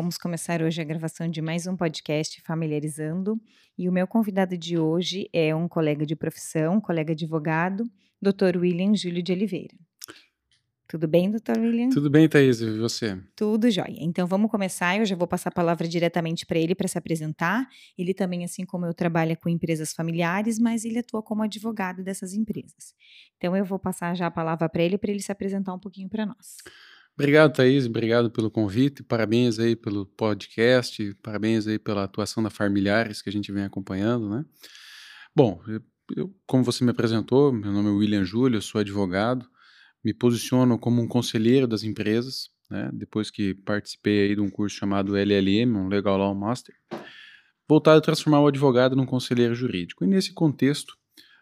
[0.00, 3.38] Vamos começar hoje a gravação de mais um podcast Familiarizando.
[3.76, 7.84] E o meu convidado de hoje é um colega de profissão, colega advogado,
[8.18, 8.56] Dr.
[8.56, 9.76] William Júlio de Oliveira.
[10.88, 11.90] Tudo bem, doutor William?
[11.90, 13.22] Tudo bem, Thaís, e você?
[13.36, 13.98] Tudo jóia.
[13.98, 14.98] Então vamos começar.
[14.98, 17.68] Eu já vou passar a palavra diretamente para ele para se apresentar.
[17.98, 22.32] Ele também, assim como eu, trabalha com empresas familiares, mas ele atua como advogado dessas
[22.32, 22.94] empresas.
[23.36, 26.08] Então eu vou passar já a palavra para ele para ele se apresentar um pouquinho
[26.08, 26.56] para nós.
[27.20, 27.86] Obrigado, Thaís.
[27.86, 29.02] Obrigado pelo convite.
[29.02, 31.14] Parabéns aí pelo podcast.
[31.22, 34.44] Parabéns aí pela atuação da Familiares que a gente vem acompanhando, né?
[35.34, 35.62] Bom,
[36.16, 39.48] eu, como você me apresentou, meu nome é William Júlio, eu sou advogado
[40.04, 44.76] me posiciono como um conselheiro das empresas, né, depois que participei aí de um curso
[44.76, 46.74] chamado LLM, um Legal Law Master,
[47.68, 50.04] voltado a transformar o advogado num conselheiro jurídico.
[50.04, 50.96] E nesse contexto,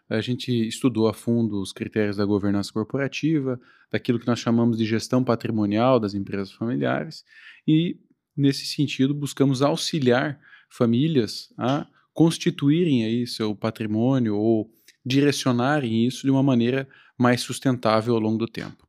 [0.09, 3.59] a gente estudou a fundo os critérios da governança corporativa,
[3.91, 7.23] daquilo que nós chamamos de gestão patrimonial das empresas familiares,
[7.67, 7.97] e
[8.35, 14.71] nesse sentido buscamos auxiliar famílias a constituírem aí seu patrimônio ou
[15.05, 18.87] direcionarem isso de uma maneira mais sustentável ao longo do tempo.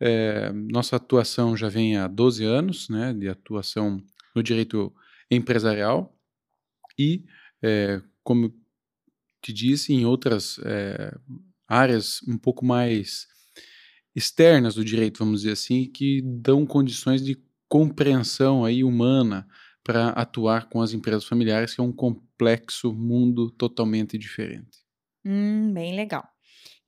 [0.00, 4.02] É, nossa atuação já vem há 12 anos, né, de atuação
[4.34, 4.92] no direito
[5.30, 6.16] empresarial
[6.98, 7.24] e,
[7.62, 8.54] é, como
[9.40, 11.14] te disse, em outras é,
[11.68, 13.26] áreas um pouco mais
[14.14, 19.46] externas do direito, vamos dizer assim, que dão condições de compreensão aí humana
[19.84, 24.78] para atuar com as empresas familiares, que é um complexo mundo totalmente diferente.
[25.24, 26.28] Hum, bem legal.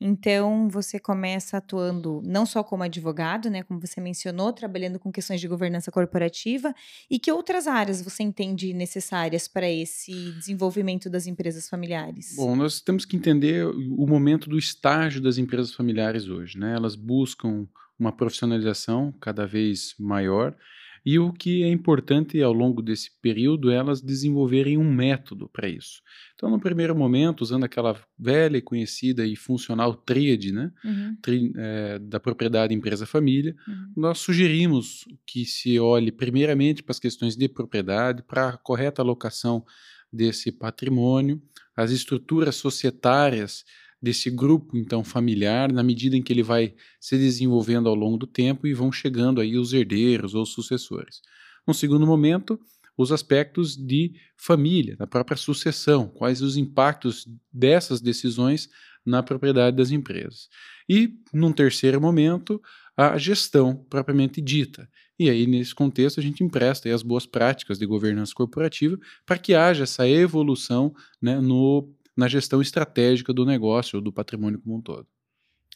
[0.04, 5.40] Então, você começa atuando não só como advogado, né, como você mencionou, trabalhando com questões
[5.40, 6.74] de governança corporativa,
[7.08, 12.34] e que outras áreas você entende necessárias para esse desenvolvimento das empresas familiares?
[12.36, 16.74] Bom, nós temos que entender o momento do estágio das empresas familiares hoje, né?
[16.74, 20.56] Elas buscam uma profissionalização cada vez maior
[21.04, 25.68] e o que é importante ao longo desse período é elas desenvolverem um método para
[25.68, 26.00] isso.
[26.34, 31.16] Então, no primeiro momento, usando aquela velha e conhecida e funcional tríade né, uhum.
[31.20, 33.92] tri, é, da propriedade empresa-família, uhum.
[33.96, 39.64] nós sugerimos que se olhe primeiramente para as questões de propriedade, para a correta alocação
[40.12, 41.42] desse patrimônio,
[41.76, 43.64] as estruturas societárias
[44.02, 48.26] desse grupo então familiar na medida em que ele vai se desenvolvendo ao longo do
[48.26, 51.22] tempo e vão chegando aí os herdeiros ou sucessores.
[51.66, 52.58] No segundo momento,
[52.96, 58.68] os aspectos de família, da própria sucessão, quais os impactos dessas decisões
[59.06, 60.48] na propriedade das empresas.
[60.88, 62.60] E, num terceiro momento,
[62.96, 64.88] a gestão propriamente dita.
[65.18, 69.54] E aí, nesse contexto, a gente empresta as boas práticas de governança corporativa para que
[69.54, 74.82] haja essa evolução né, no na gestão estratégica do negócio ou do patrimônio como um
[74.82, 75.08] todo.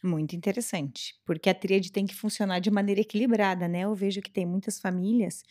[0.03, 3.81] Muito interessante, porque a tríade tem que funcionar de maneira equilibrada, né?
[3.81, 5.43] Eu vejo que tem muitas famílias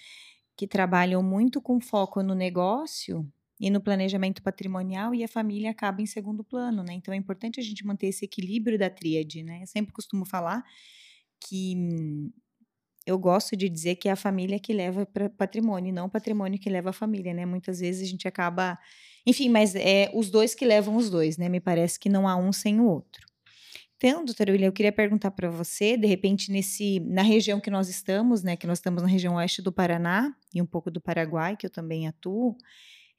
[0.56, 3.28] que trabalham muito com foco no negócio
[3.60, 6.94] e no planejamento patrimonial e a família acaba em segundo plano, né?
[6.94, 9.64] Então é importante a gente manter esse equilíbrio da tríade, né?
[9.64, 10.64] Eu sempre costumo falar
[11.42, 11.76] que
[13.06, 16.60] eu gosto de dizer que é a família que leva para patrimônio, não o patrimônio
[16.60, 17.46] que leva a família, né?
[17.46, 18.80] Muitas vezes a gente acaba
[19.26, 21.50] enfim, mas é os dois que levam os dois, né?
[21.50, 23.26] Me parece que não há um sem o outro.
[23.98, 27.88] Então, doutora William, eu queria perguntar para você, de repente, nesse, na região que nós
[27.90, 28.56] estamos, né?
[28.56, 31.70] Que nós estamos na região oeste do Paraná e um pouco do Paraguai, que eu
[31.70, 32.56] também atuo.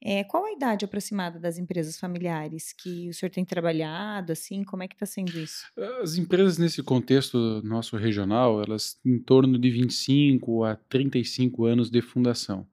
[0.05, 4.83] É, qual a idade aproximada das empresas familiares que o senhor tem trabalhado, assim, como
[4.83, 5.65] é que está sendo isso?
[6.03, 12.03] As empresas nesse contexto nosso regional, elas em torno de 25 a 35 anos de
[12.03, 12.69] fundação,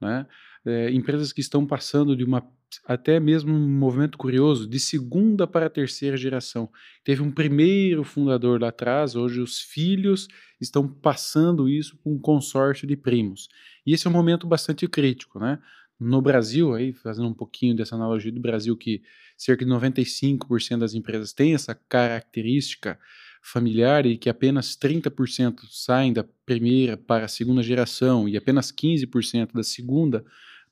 [0.00, 0.26] né?
[0.64, 2.40] É, empresas que estão passando de uma
[2.86, 6.70] até mesmo um movimento curioso de segunda para terceira geração.
[7.04, 10.28] Teve um primeiro fundador lá atrás, hoje os filhos
[10.60, 13.48] estão passando isso com um consórcio de primos.
[13.86, 15.58] E esse é um momento bastante crítico, né?
[15.98, 19.02] No Brasil, aí fazendo um pouquinho dessa analogia do Brasil, que
[19.36, 22.98] cerca de 95% das empresas têm essa característica
[23.42, 29.52] familiar e que apenas 30% saem da primeira para a segunda geração e apenas 15%
[29.52, 30.24] da segunda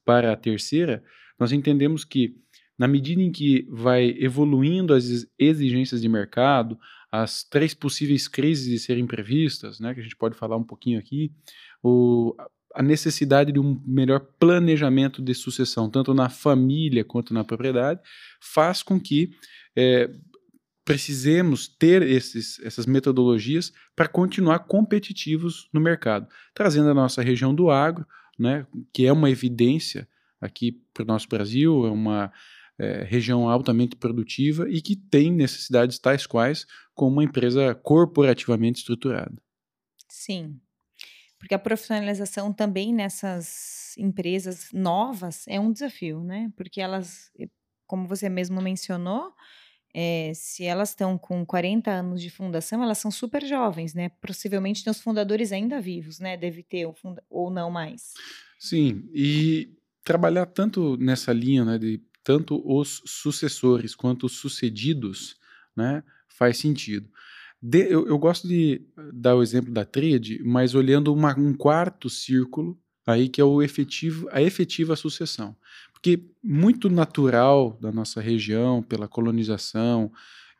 [0.05, 1.03] para a terceira,
[1.41, 2.37] nós entendemos que,
[2.79, 6.79] na medida em que vai evoluindo as exigências de mercado,
[7.11, 10.99] as três possíveis crises de serem previstas, né, que a gente pode falar um pouquinho
[10.99, 11.33] aqui,
[11.83, 12.37] o,
[12.75, 18.01] a necessidade de um melhor planejamento de sucessão, tanto na família quanto na propriedade,
[18.41, 19.31] faz com que
[19.75, 20.11] é,
[20.85, 27.71] precisemos ter esses, essas metodologias para continuar competitivos no mercado, trazendo a nossa região do
[27.71, 28.07] agro,
[28.39, 30.07] né, que é uma evidência
[30.41, 32.33] aqui para o nosso Brasil, é uma
[32.79, 39.41] é, região altamente produtiva e que tem necessidades tais quais como uma empresa corporativamente estruturada.
[40.09, 40.59] Sim.
[41.39, 46.53] Porque a profissionalização também nessas empresas novas é um desafio, né?
[46.57, 47.31] Porque elas,
[47.87, 49.33] como você mesmo mencionou,
[49.93, 54.11] é, se elas estão com 40 anos de fundação, elas são super jovens, né?
[54.21, 56.37] Possivelmente tem os fundadores ainda vivos, né?
[56.37, 56.87] Deve ter,
[57.29, 58.13] ou não mais.
[58.59, 65.37] Sim, e trabalhar tanto nessa linha, né, de tanto os sucessores quanto os sucedidos,
[65.76, 67.08] né, faz sentido.
[67.62, 68.82] De, eu, eu, gosto de
[69.12, 73.61] dar o exemplo da tríade, mas olhando uma, um quarto círculo aí que é o
[73.61, 75.56] efetivo, a efetiva sucessão.
[75.93, 80.11] Porque muito natural da nossa região, pela colonização,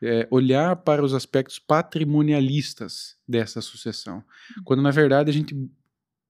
[0.01, 4.63] é, olhar para os aspectos patrimonialistas dessa sucessão, uhum.
[4.63, 5.55] quando na verdade a gente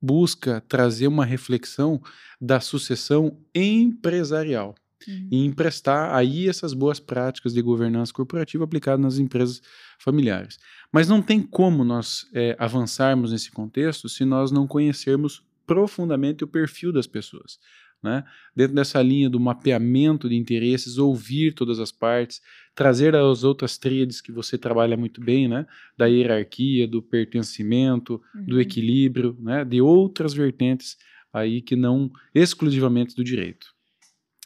[0.01, 2.01] busca trazer uma reflexão
[2.39, 4.74] da sucessão empresarial
[5.07, 5.27] uhum.
[5.31, 9.62] e emprestar aí essas boas práticas de governança corporativa aplicadas nas empresas
[10.00, 10.57] familiares.
[10.92, 16.48] Mas não tem como nós é, avançarmos nesse contexto se nós não conhecermos profundamente o
[16.48, 17.59] perfil das pessoas.
[18.03, 18.24] Né?
[18.56, 22.42] Dentro dessa linha do mapeamento de interesses, ouvir todas as partes,
[22.74, 25.68] trazer as outras tríades que você trabalha muito bem, né?
[25.98, 28.45] da hierarquia, do pertencimento, uhum.
[28.45, 29.63] do equilíbrio, né?
[29.63, 30.98] de outras vertentes
[31.31, 33.68] aí que não exclusivamente do direito.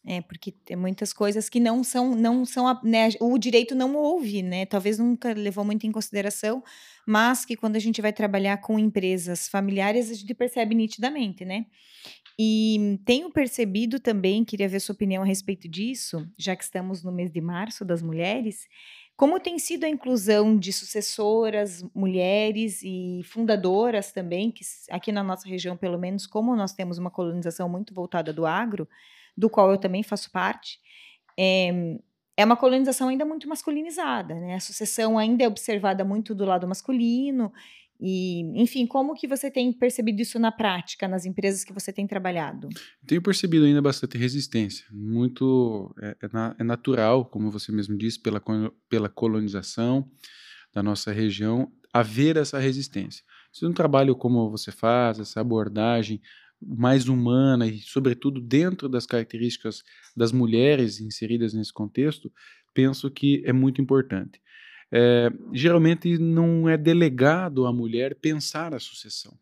[0.08, 4.44] É, porque tem muitas coisas que não são, não são, né, o direito não ouve,
[4.44, 4.64] né?
[4.68, 6.64] Talvez nunca levou muito em consideração,
[7.08, 11.66] mas que quando a gente vai trabalhar com empresas familiares, a gente percebe nitidamente, né?
[12.38, 17.12] E tenho percebido também, queria ver sua opinião a respeito disso, já que estamos no
[17.12, 18.68] mês de março das mulheres,
[19.18, 25.48] como tem sido a inclusão de sucessoras, mulheres e fundadoras também, que aqui na nossa
[25.48, 28.88] região, pelo menos, como nós temos uma colonização muito voltada do agro,
[29.38, 30.80] do qual eu também faço parte,
[31.38, 31.98] é,
[32.38, 34.56] é uma colonização ainda muito masculinizada, né?
[34.56, 37.52] A sucessão ainda é observada muito do lado masculino
[38.00, 42.06] e, enfim, como que você tem percebido isso na prática, nas empresas que você tem
[42.06, 42.68] trabalhado?
[43.08, 44.86] Tenho percebido ainda bastante resistência.
[44.92, 48.42] Muito é, é, na, é natural, como você mesmo disse, pela,
[48.90, 50.10] pela colonização
[50.74, 53.24] da nossa região, haver essa resistência.
[53.54, 56.22] Se um trabalho como você faz, essa abordagem
[56.66, 59.84] mais humana e, sobretudo, dentro das características
[60.16, 62.32] das mulheres inseridas nesse contexto,
[62.74, 64.42] penso que é muito importante.
[64.92, 69.38] É, geralmente não é delegado à mulher pensar a sucessão.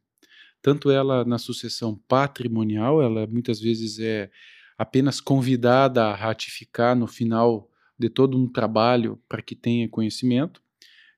[0.61, 4.31] Tanto ela na sucessão patrimonial, ela muitas vezes é
[4.77, 7.69] apenas convidada a ratificar no final
[7.99, 10.62] de todo um trabalho para que tenha conhecimento,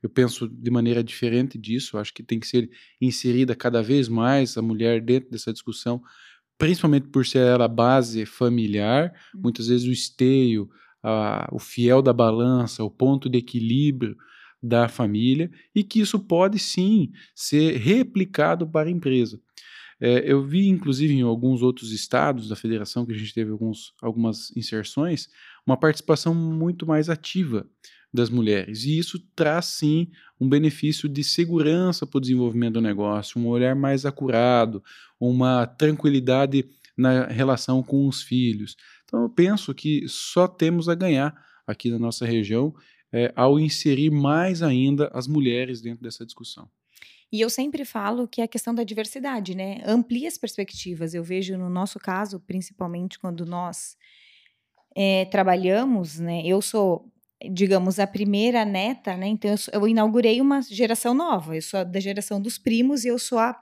[0.06, 1.98] eu penso de maneira diferente disso.
[1.98, 2.69] acho que tem que ser
[3.02, 6.00] inserida cada vez mais a mulher dentro dessa discussão,
[6.60, 9.42] principalmente por ser ela base familiar, uhum.
[9.42, 10.69] muitas vezes o esteio,
[11.02, 14.16] a, o fiel da balança, o ponto de equilíbrio
[14.62, 19.42] da família, e que isso pode sim ser replicado para a empresa.
[20.00, 23.92] É, eu vi, inclusive, em alguns outros estados da federação, que a gente teve alguns,
[24.04, 25.30] algumas inserções,
[25.66, 27.68] uma participação muito mais ativa
[28.16, 28.84] das mulheres.
[28.86, 30.10] E isso traz sim
[30.40, 34.84] um benefício de segurança para o desenvolvimento do negócio, um olhar mais acurado,
[35.20, 36.66] uma tranquilidade
[36.98, 38.75] na relação com os filhos.
[39.04, 41.36] Então eu penso que só temos a ganhar
[41.68, 42.74] aqui na nossa região
[43.13, 46.70] é, ao inserir mais ainda as mulheres dentro dessa discussão.
[47.32, 49.82] E eu sempre falo que é a questão da diversidade, né?
[49.86, 51.13] Amplia as perspectivas.
[51.13, 53.98] Eu vejo no nosso caso, principalmente quando nós
[54.96, 56.42] é, trabalhamos, né?
[56.46, 57.12] Eu sou
[57.51, 59.27] digamos, a primeira neta, né?
[59.27, 61.56] Então eu, eu, inaugurei uma geração nova.
[61.56, 63.58] Eu sou da geração dos primos e eu sou a.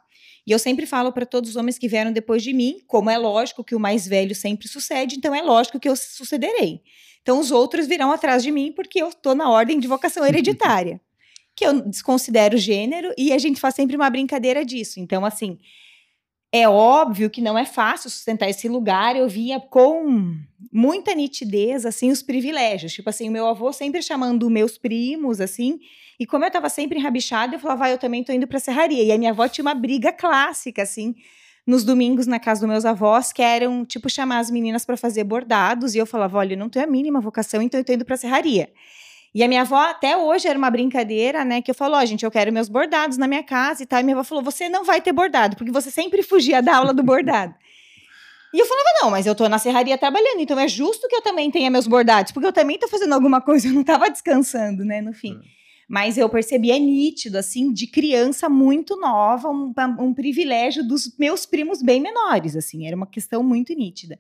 [0.46, 3.18] E eu sempre falo para todos os homens que vieram depois de mim, como é
[3.18, 6.82] lógico que o mais velho sempre sucede, então é lógico que eu sucederei.
[7.22, 11.00] Então os outros virão atrás de mim porque eu estou na ordem de vocação hereditária,
[11.56, 15.00] que eu desconsidero gênero e a gente faz sempre uma brincadeira disso.
[15.00, 15.58] Então assim,
[16.56, 19.16] é óbvio que não é fácil sustentar esse lugar.
[19.16, 20.38] Eu vinha com
[20.72, 22.94] muita nitidez, assim, os privilégios.
[22.94, 25.80] Tipo assim, o meu avô sempre chamando meus primos, assim.
[26.20, 28.62] E como eu estava sempre enrabixada, eu falava, ah, eu também estou indo para a
[28.62, 29.04] serraria.
[29.04, 31.16] E a minha avó tinha uma briga clássica, assim,
[31.66, 35.24] nos domingos na casa dos meus avós, que eram, tipo, chamar as meninas para fazer
[35.24, 35.96] bordados.
[35.96, 38.14] E eu falava, olha, eu não tenho a mínima vocação, então eu estou indo para
[38.14, 38.70] a serraria.
[39.34, 41.62] E a minha avó, até hoje, era uma brincadeira, né?
[41.62, 44.00] Que eu falo, ó, oh, gente, eu quero meus bordados na minha casa e tal.
[44.00, 46.94] E minha avó falou, você não vai ter bordado, porque você sempre fugia da aula
[46.94, 47.56] do bordado.
[48.54, 51.24] E eu falava, não, mas eu tô na serraria trabalhando, então é justo que eu
[51.24, 54.86] também tenha meus bordados, porque eu também tô fazendo alguma coisa, eu não tava descansando,
[54.86, 55.34] né, no fim.
[55.34, 55.64] É.
[55.90, 61.48] Mas eu percebi, é nítido, assim, de criança muito nova, um, um privilégio dos meus
[61.48, 64.20] primos bem menores, assim, era uma questão muito nítida.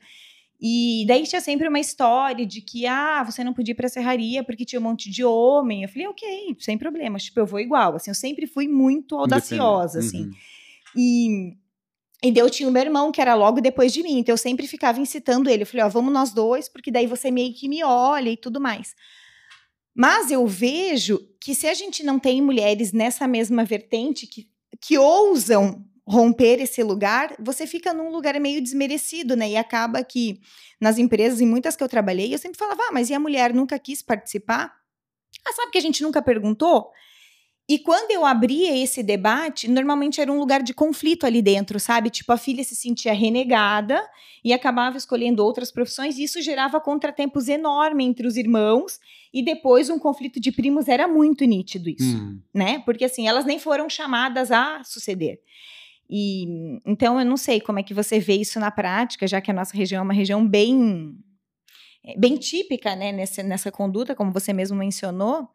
[0.65, 4.45] E daí tinha sempre uma história de que, ah, você não podia ir pra serraria
[4.45, 5.83] porque tinha um monte de homem.
[5.83, 7.97] Eu falei, ok, sem problemas, tipo, eu vou igual.
[7.97, 10.23] Assim, eu sempre fui muito audaciosa, assim.
[10.23, 10.31] Uhum.
[10.95, 11.53] E,
[12.23, 14.19] e daí eu tinha o meu irmão, que era logo depois de mim.
[14.19, 15.63] Então eu sempre ficava incitando ele.
[15.63, 18.61] Eu falei, ó, vamos nós dois, porque daí você meio que me olha e tudo
[18.61, 18.95] mais.
[19.93, 24.47] Mas eu vejo que se a gente não tem mulheres nessa mesma vertente que,
[24.81, 29.51] que ousam romper esse lugar, você fica num lugar meio desmerecido, né?
[29.51, 30.39] E acaba que
[30.79, 33.53] nas empresas, em muitas que eu trabalhei, eu sempre falava, ah, mas e a mulher
[33.53, 34.73] nunca quis participar?
[35.45, 36.91] Ah, sabe que a gente nunca perguntou?
[37.67, 42.09] E quando eu abria esse debate, normalmente era um lugar de conflito ali dentro, sabe?
[42.09, 44.05] Tipo, a filha se sentia renegada
[44.43, 48.99] e acabava escolhendo outras profissões, e isso gerava contratempos enormes entre os irmãos,
[49.33, 52.41] e depois um conflito de primos era muito nítido isso, hum.
[52.53, 52.79] né?
[52.79, 55.39] Porque assim, elas nem foram chamadas a suceder.
[56.15, 56.45] E
[56.85, 59.53] então eu não sei como é que você vê isso na prática, já que a
[59.53, 61.17] nossa região é uma região bem
[62.17, 65.47] bem típica, né, nessa, nessa conduta, como você mesmo mencionou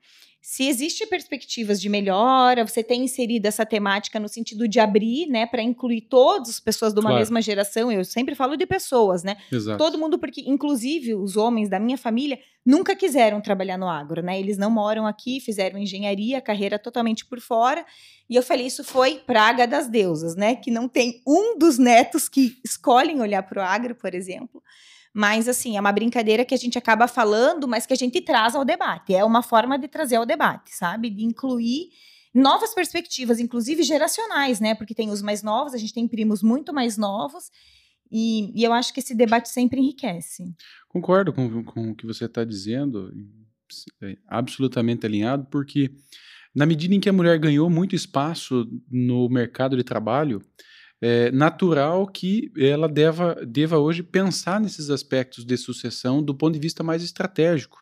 [0.50, 5.44] se existe perspectivas de melhora, você tem inserido essa temática no sentido de abrir, né,
[5.44, 7.18] para incluir todas as pessoas de uma claro.
[7.18, 7.92] mesma geração.
[7.92, 9.36] Eu sempre falo de pessoas, né?
[9.52, 9.76] Exato.
[9.76, 14.40] Todo mundo, porque inclusive os homens da minha família nunca quiseram trabalhar no agro, né?
[14.40, 17.84] Eles não moram aqui, fizeram engenharia, carreira totalmente por fora.
[18.28, 20.56] E eu falei, isso foi praga das deusas, né?
[20.56, 24.62] Que não tem um dos netos que escolhem olhar para o agro, por exemplo.
[25.18, 28.54] Mas, assim, é uma brincadeira que a gente acaba falando, mas que a gente traz
[28.54, 29.12] ao debate.
[29.12, 31.10] É uma forma de trazer ao debate, sabe?
[31.10, 31.88] De incluir
[32.32, 34.76] novas perspectivas, inclusive geracionais, né?
[34.76, 37.50] Porque tem os mais novos, a gente tem primos muito mais novos.
[38.08, 40.54] E, e eu acho que esse debate sempre enriquece.
[40.86, 43.12] Concordo com, com o que você está dizendo,
[44.00, 45.90] é absolutamente alinhado, porque
[46.54, 50.40] na medida em que a mulher ganhou muito espaço no mercado de trabalho,
[51.00, 56.60] é natural que ela deva, deva hoje pensar nesses aspectos de sucessão do ponto de
[56.60, 57.78] vista mais estratégico.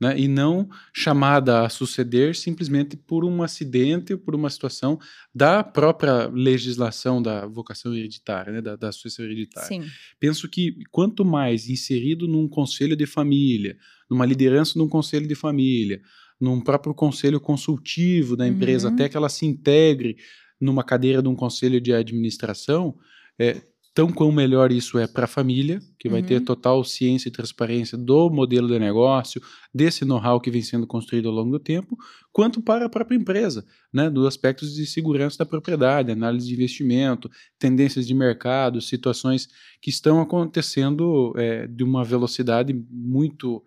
[0.00, 4.98] Né, e não chamada a suceder simplesmente por um acidente ou por uma situação
[5.32, 9.68] da própria legislação da vocação hereditária, né, da, da sucessão hereditária.
[9.68, 9.84] Sim.
[10.18, 13.76] Penso que quanto mais inserido num conselho de família,
[14.10, 16.02] numa liderança num conselho de família,
[16.40, 18.94] num próprio conselho consultivo da empresa, uhum.
[18.94, 20.16] até que ela se integre
[20.62, 22.94] numa cadeira de um conselho de administração,
[23.38, 23.60] é,
[23.92, 26.26] tão quão melhor isso é para a família, que vai uhum.
[26.26, 29.42] ter total ciência e transparência do modelo de negócio,
[29.74, 31.96] desse know-how que vem sendo construído ao longo do tempo,
[32.32, 37.30] quanto para a própria empresa, né, dos aspectos de segurança da propriedade, análise de investimento,
[37.58, 39.48] tendências de mercado, situações
[39.80, 43.62] que estão acontecendo é, de uma velocidade muito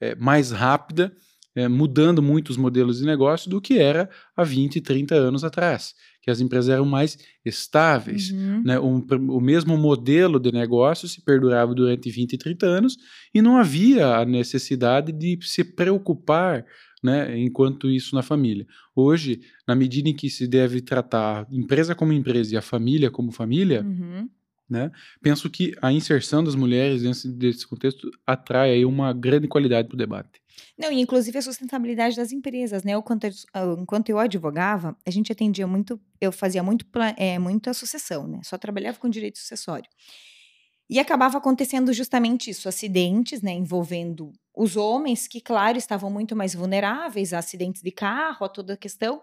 [0.00, 1.14] é, mais rápida,
[1.54, 5.94] é, mudando muito os modelos de negócio do que era há 20, 30 anos atrás
[6.28, 8.30] que as empresas eram mais estáveis.
[8.30, 8.62] Uhum.
[8.62, 8.78] Né?
[8.78, 12.98] Um, o mesmo modelo de negócio se perdurava durante 20 e 30 anos
[13.34, 16.66] e não havia a necessidade de se preocupar
[17.02, 18.66] né, enquanto isso na família.
[18.94, 23.10] Hoje, na medida em que se deve tratar a empresa como empresa e a família
[23.10, 24.28] como família, uhum.
[24.68, 24.90] Né,
[25.22, 29.98] penso que a inserção das mulheres dentro desse contexto atrai uma grande qualidade para o
[29.98, 30.40] debate.
[30.76, 32.92] Não, e inclusive a sustentabilidade das empresas, né?
[32.92, 33.28] Enquanto,
[33.78, 36.84] enquanto eu advogava, a gente atendia muito, eu fazia muito,
[37.16, 38.40] é, muita sucessão, né?
[38.44, 39.88] Só trabalhava com direito sucessório.
[40.90, 46.54] E acabava acontecendo justamente isso, acidentes, né, envolvendo os homens, que, claro, estavam muito mais
[46.54, 49.20] vulneráveis a acidentes de carro, a toda a questão.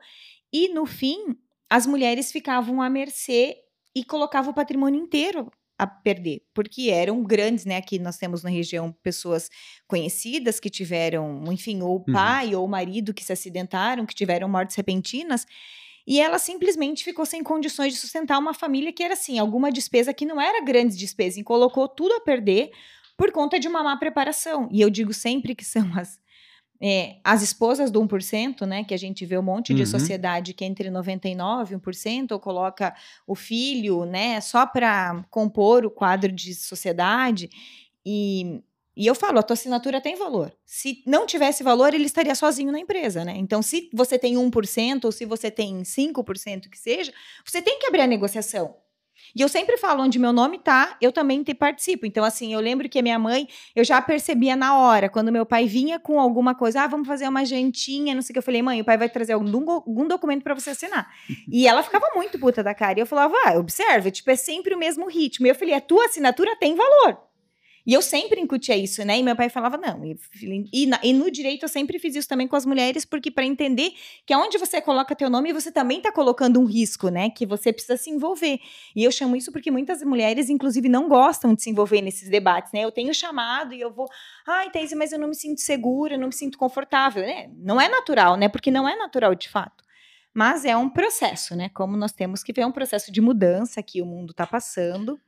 [0.53, 1.35] E, no fim,
[1.67, 3.57] as mulheres ficavam à mercê
[3.95, 7.77] e colocavam o patrimônio inteiro a perder, porque eram grandes, né?
[7.77, 9.49] Aqui nós temos na região pessoas
[9.87, 12.13] conhecidas que tiveram, enfim, ou o uhum.
[12.13, 12.61] pai uhum.
[12.61, 15.45] ou o marido que se acidentaram, que tiveram mortes repentinas,
[16.07, 20.13] e ela simplesmente ficou sem condições de sustentar uma família que era assim, alguma despesa
[20.13, 22.71] que não era grande despesa, e colocou tudo a perder
[23.17, 24.69] por conta de uma má preparação.
[24.71, 26.19] E eu digo sempre que são as
[26.82, 29.88] é, as esposas do 1%, né, que a gente vê um monte de uhum.
[29.88, 32.94] sociedade que é entre 99% e 1%, ou coloca
[33.25, 37.50] o filho, né, só para compor o quadro de sociedade.
[38.05, 38.62] E,
[38.96, 40.55] e eu falo, a tua assinatura tem valor.
[40.65, 43.36] Se não tivesse valor, ele estaria sozinho na empresa, né?
[43.36, 47.13] Então, se você tem 1% ou se você tem 5% que seja,
[47.44, 48.75] você tem que abrir a negociação.
[49.36, 52.05] E eu sempre falo onde meu nome tá, eu também te participo.
[52.05, 55.46] Então, assim, eu lembro que a minha mãe, eu já percebia na hora, quando meu
[55.46, 58.39] pai vinha com alguma coisa, ah, vamos fazer uma jantinha, não sei o que.
[58.39, 61.10] Eu falei, mãe, o pai vai trazer algum, algum documento para você assinar.
[61.51, 63.00] e ela ficava muito puta da cara.
[63.00, 65.46] E eu falava, ah, observa, tipo, é sempre o mesmo ritmo.
[65.46, 67.25] E eu falei, a tua assinatura tem valor.
[67.86, 69.20] E eu sempre incutia isso, né?
[69.20, 70.04] E meu pai falava, não.
[70.04, 70.18] E,
[70.74, 73.92] e, e no direito eu sempre fiz isso também com as mulheres, porque para entender
[74.25, 77.30] que aonde você coloca teu nome, você também está colocando um risco, né?
[77.30, 78.60] Que você precisa se envolver.
[78.96, 82.72] E eu chamo isso porque muitas mulheres, inclusive, não gostam de se envolver nesses debates,
[82.72, 82.82] né?
[82.82, 84.08] Eu tenho chamado e eu vou,
[84.48, 87.51] ai, Teise, mas eu não me sinto segura, eu não me sinto confortável, né?
[87.56, 88.50] Não é natural, né?
[88.50, 89.84] Porque não é natural de fato.
[90.34, 91.70] Mas é um processo, né?
[91.70, 95.20] Como nós temos que ver, é um processo de mudança que o mundo está passando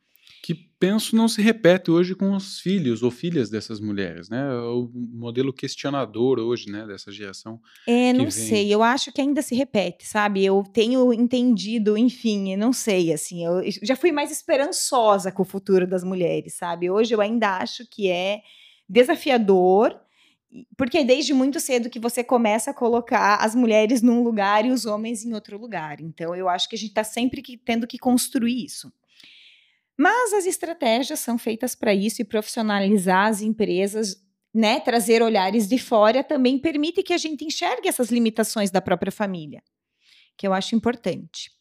[0.43, 4.47] que penso não se repete hoje com os filhos ou filhas dessas mulheres, né?
[4.53, 7.59] O modelo questionador hoje, né, dessa geração.
[7.87, 10.45] É, não sei, eu acho que ainda se repete, sabe?
[10.45, 15.87] Eu tenho entendido, enfim, não sei, assim, eu já fui mais esperançosa com o futuro
[15.87, 16.89] das mulheres, sabe?
[16.89, 18.41] Hoje eu ainda acho que é
[18.87, 19.99] desafiador,
[20.77, 24.85] porque desde muito cedo que você começa a colocar as mulheres num lugar e os
[24.85, 25.99] homens em outro lugar.
[25.99, 28.91] Então eu acho que a gente está sempre que, tendo que construir isso.
[29.97, 34.15] Mas as estratégias são feitas para isso e profissionalizar as empresas,
[34.53, 39.11] né, trazer olhares de fora também permite que a gente enxergue essas limitações da própria
[39.11, 39.61] família,
[40.37, 41.51] que eu acho importante.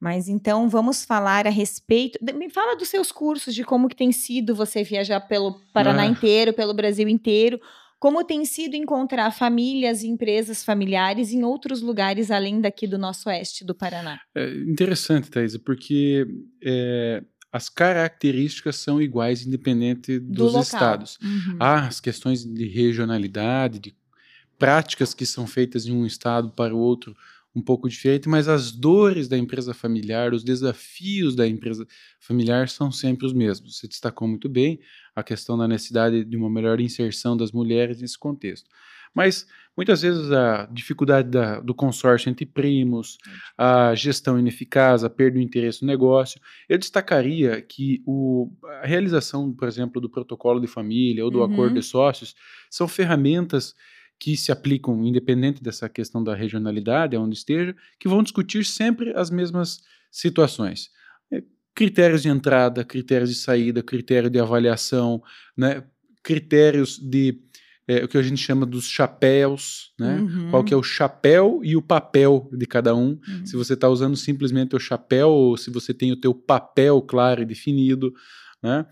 [0.00, 2.18] Mas então vamos falar a respeito.
[2.34, 6.06] Me fala dos seus cursos, de como que tem sido você viajar pelo Paraná ah.
[6.06, 7.60] inteiro, pelo Brasil inteiro.
[7.98, 13.28] Como tem sido encontrar famílias e empresas familiares em outros lugares além daqui do nosso
[13.28, 14.18] oeste do Paraná?
[14.34, 16.26] É interessante, Thaisa, porque
[16.64, 21.18] é, as características são iguais, independente dos Do estados.
[21.22, 21.56] Uhum.
[21.58, 23.96] Há as questões de regionalidade, de
[24.58, 27.16] práticas que são feitas em um estado para o outro
[27.54, 31.84] um pouco diferente, mas as dores da empresa familiar, os desafios da empresa
[32.20, 33.76] familiar são sempre os mesmos.
[33.76, 34.78] Você destacou muito bem
[35.16, 38.70] a questão da necessidade de uma melhor inserção das mulheres nesse contexto.
[39.14, 43.18] Mas muitas vezes a dificuldade da, do consórcio entre primos,
[43.56, 46.40] a gestão ineficaz, a perda do interesse no negócio.
[46.68, 48.50] Eu destacaria que o,
[48.82, 51.44] a realização, por exemplo, do protocolo de família ou do uhum.
[51.44, 52.34] acordo de sócios
[52.68, 53.74] são ferramentas
[54.18, 59.30] que se aplicam, independente dessa questão da regionalidade, onde esteja, que vão discutir sempre as
[59.30, 60.90] mesmas situações.
[61.32, 61.42] É,
[61.74, 65.22] critérios de entrada, critérios de saída, critério de avaliação,
[65.56, 65.82] né,
[66.22, 67.40] critérios de
[67.90, 70.20] é, o que a gente chama dos chapéus, né?
[70.20, 70.50] Uhum.
[70.52, 73.18] Qual que é o chapéu e o papel de cada um.
[73.26, 73.44] Uhum.
[73.44, 77.42] Se você está usando simplesmente o chapéu ou se você tem o teu papel claro
[77.42, 78.14] e definido,
[78.62, 78.86] né?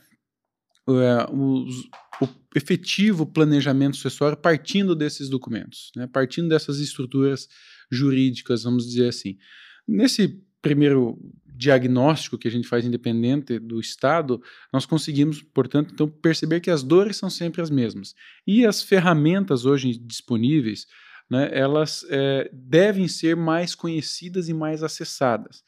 [0.89, 1.85] É, os,
[2.21, 6.09] o efetivo planejamento sucessório partindo desses documentos, né?
[6.11, 7.47] partindo dessas estruturas
[7.93, 9.37] jurídicas, vamos dizer assim.
[9.87, 11.19] Nesse primeiro
[11.59, 14.41] diagnóstico que a gente faz independente do Estado,
[14.73, 18.15] nós conseguimos, portanto, então, perceber que as dores são sempre as mesmas.
[18.47, 20.87] E as ferramentas hoje disponíveis,
[21.29, 25.65] né, elas é, devem ser mais conhecidas e mais acessadas.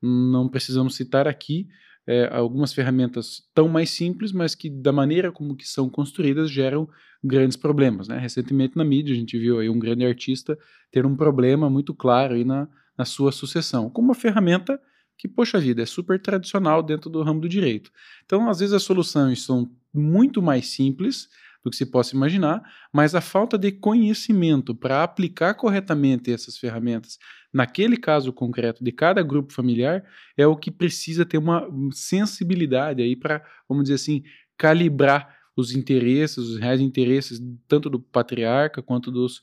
[0.00, 1.66] Não precisamos citar aqui
[2.06, 6.88] é, algumas ferramentas tão mais simples, mas que da maneira como que são construídas geram
[7.22, 8.06] grandes problemas.
[8.06, 8.18] Né?
[8.18, 10.56] Recentemente na mídia a gente viu aí um grande artista
[10.90, 14.80] ter um problema muito claro aí na, na sua sucessão, como uma ferramenta
[15.16, 17.90] que, poxa vida, é super tradicional dentro do ramo do direito.
[18.24, 21.28] Então, às vezes, as soluções são muito mais simples
[21.62, 27.18] do que se possa imaginar, mas a falta de conhecimento para aplicar corretamente essas ferramentas
[27.52, 30.02] naquele caso concreto de cada grupo familiar
[30.36, 34.24] é o que precisa ter uma sensibilidade aí para, vamos dizer assim,
[34.56, 39.42] calibrar os interesses, os reais interesses tanto do patriarca quanto dos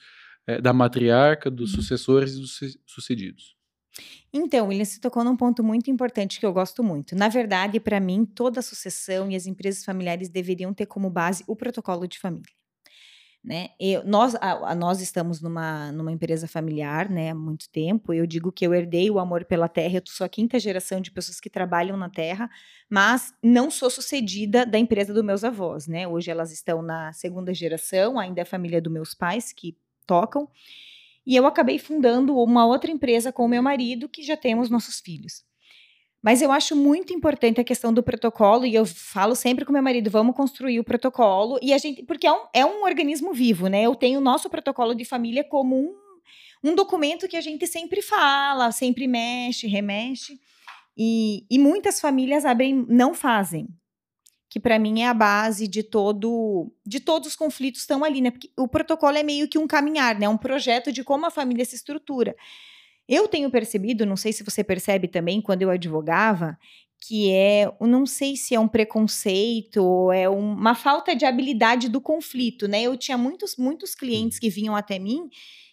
[0.50, 3.56] é, da matriarca, dos sucessores e dos sucedidos.
[4.34, 7.16] Então, William, você tocou num ponto muito importante que eu gosto muito.
[7.16, 11.44] Na verdade, para mim, toda a sucessão e as empresas familiares deveriam ter como base
[11.46, 12.52] o protocolo de família.
[13.44, 13.70] Né?
[13.80, 18.12] Eu, nós, a, a, nós estamos numa, numa empresa familiar né, há muito tempo.
[18.12, 19.98] Eu digo que eu herdei o amor pela terra.
[19.98, 22.50] Eu sou a quinta geração de pessoas que trabalham na terra,
[22.90, 25.88] mas não sou sucedida da empresa dos meus avós.
[25.88, 26.08] Né?
[26.08, 29.78] Hoje elas estão na segunda geração, ainda é a família dos meus pais que
[30.10, 30.50] tocam.
[31.28, 35.00] E eu acabei fundando uma outra empresa com o meu marido, que já temos nossos
[35.00, 35.44] filhos.
[36.22, 39.84] Mas eu acho muito importante a questão do protocolo, e eu falo sempre com meu
[39.84, 42.04] marido: vamos construir o protocolo, e a gente.
[42.04, 43.84] Porque é um, é um organismo vivo, né?
[43.84, 45.96] Eu tenho o nosso protocolo de família como um,
[46.64, 50.40] um documento que a gente sempre fala, sempre mexe, remexe.
[50.98, 53.70] E, e muitas famílias abrem, não fazem
[54.50, 58.32] que para mim é a base de todo de todos os conflitos estão ali, né?
[58.32, 60.28] Porque o protocolo é meio que um caminhar, né?
[60.28, 62.36] Um projeto de como a família se estrutura.
[63.08, 66.58] Eu tenho percebido, não sei se você percebe também quando eu advogava,
[67.00, 72.02] que é, não sei se é um preconceito ou é uma falta de habilidade do
[72.02, 72.82] conflito, né?
[72.82, 75.30] Eu tinha muitos muitos clientes que vinham até mim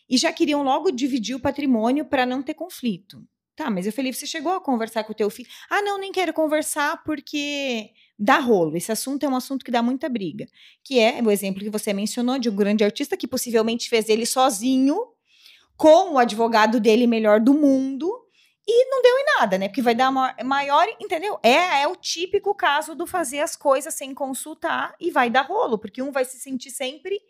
[0.08, 3.26] e já queriam logo dividir o patrimônio para não ter conflito.
[3.56, 5.48] Tá, mas eu falei, você chegou a conversar com o teu filho?
[5.70, 8.76] Ah, não, nem quero conversar porque dá rolo.
[8.76, 10.46] Esse assunto é um assunto que dá muita briga.
[10.83, 14.26] Que é o exemplo que você mencionou de um grande artista que possivelmente fez ele
[14.26, 14.96] sozinho,
[15.76, 18.11] com o advogado dele melhor do mundo,
[18.66, 19.68] e não deu em nada, né?
[19.68, 21.38] Porque vai dar maior, entendeu?
[21.42, 25.79] É, é o típico caso do fazer as coisas sem consultar e vai dar rolo,
[25.79, 27.20] porque um vai se sentir sempre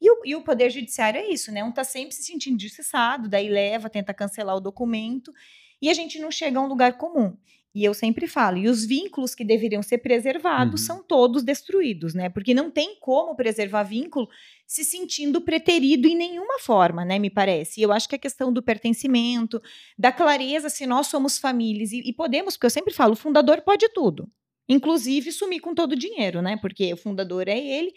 [0.00, 1.62] E o, e o Poder Judiciário é isso, né?
[1.62, 5.32] Um está sempre se sentindo injustiçado, daí leva, tenta cancelar o documento,
[5.80, 7.36] e a gente não chega a um lugar comum.
[7.74, 10.86] E eu sempre falo, e os vínculos que deveriam ser preservados uhum.
[10.86, 12.28] são todos destruídos, né?
[12.28, 14.28] Porque não tem como preservar vínculo
[14.66, 17.18] se sentindo preterido em nenhuma forma, né?
[17.18, 17.80] Me parece.
[17.80, 19.60] E eu acho que a questão do pertencimento,
[19.98, 23.62] da clareza se nós somos famílias, e, e podemos, porque eu sempre falo, o fundador
[23.62, 24.30] pode tudo.
[24.68, 26.58] Inclusive sumir com todo o dinheiro, né?
[26.58, 27.92] Porque o fundador é ele.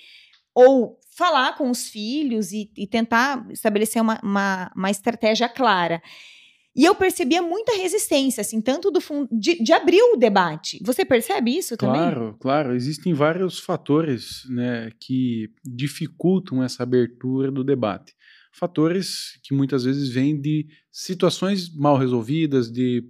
[0.53, 6.01] Ou falar com os filhos e, e tentar estabelecer uma, uma, uma estratégia clara.
[6.75, 10.77] E eu percebia muita resistência, assim, tanto do fundo de, de, abrir o debate.
[10.83, 12.01] Você percebe isso também?
[12.01, 12.75] Claro, claro.
[12.75, 18.13] Existem vários fatores né, que dificultam essa abertura do debate.
[18.51, 23.03] Fatores que muitas vezes vêm de situações mal resolvidas, de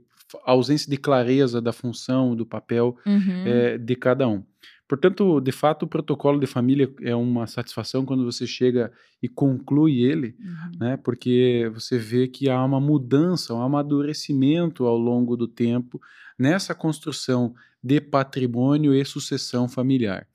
[0.44, 3.48] ausência de clareza da função, do papel uhum.
[3.48, 4.44] é, de cada um.
[4.88, 10.04] Portanto, de fato, o protocolo de família é uma satisfação quando você chega e conclui
[10.04, 10.80] ele, uhum.
[10.80, 10.98] né?
[10.98, 16.00] Porque você vê que há uma mudança, um amadurecimento ao longo do tempo
[16.38, 20.28] nessa construção de patrimônio e sucessão familiar.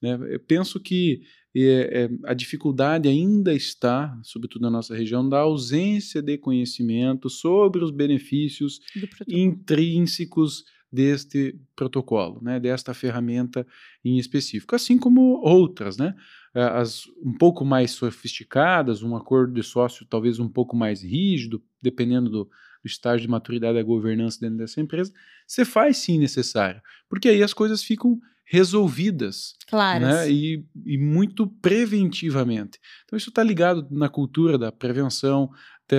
[0.00, 0.18] Né?
[0.30, 1.22] Eu penso que
[1.54, 1.60] é,
[2.04, 7.90] é, a dificuldade ainda está, sobretudo na nossa região, da ausência de conhecimento sobre os
[7.90, 8.80] benefícios
[9.28, 13.66] intrínsecos deste protocolo, né, desta ferramenta
[14.04, 16.14] em específico, assim como outras, né,
[16.54, 21.62] eh, as um pouco mais sofisticadas, um acordo de sócio talvez um pouco mais rígido,
[21.80, 25.12] dependendo do, do estágio de maturidade da governança dentro dessa empresa,
[25.46, 29.54] você faz sim necessário, porque aí as coisas ficam resolvidas.
[29.66, 30.04] Claro.
[30.04, 30.30] Né?
[30.30, 32.78] E, e, muito preventivamente.
[33.04, 35.50] Então, isso está ligado na cultura da prevenção,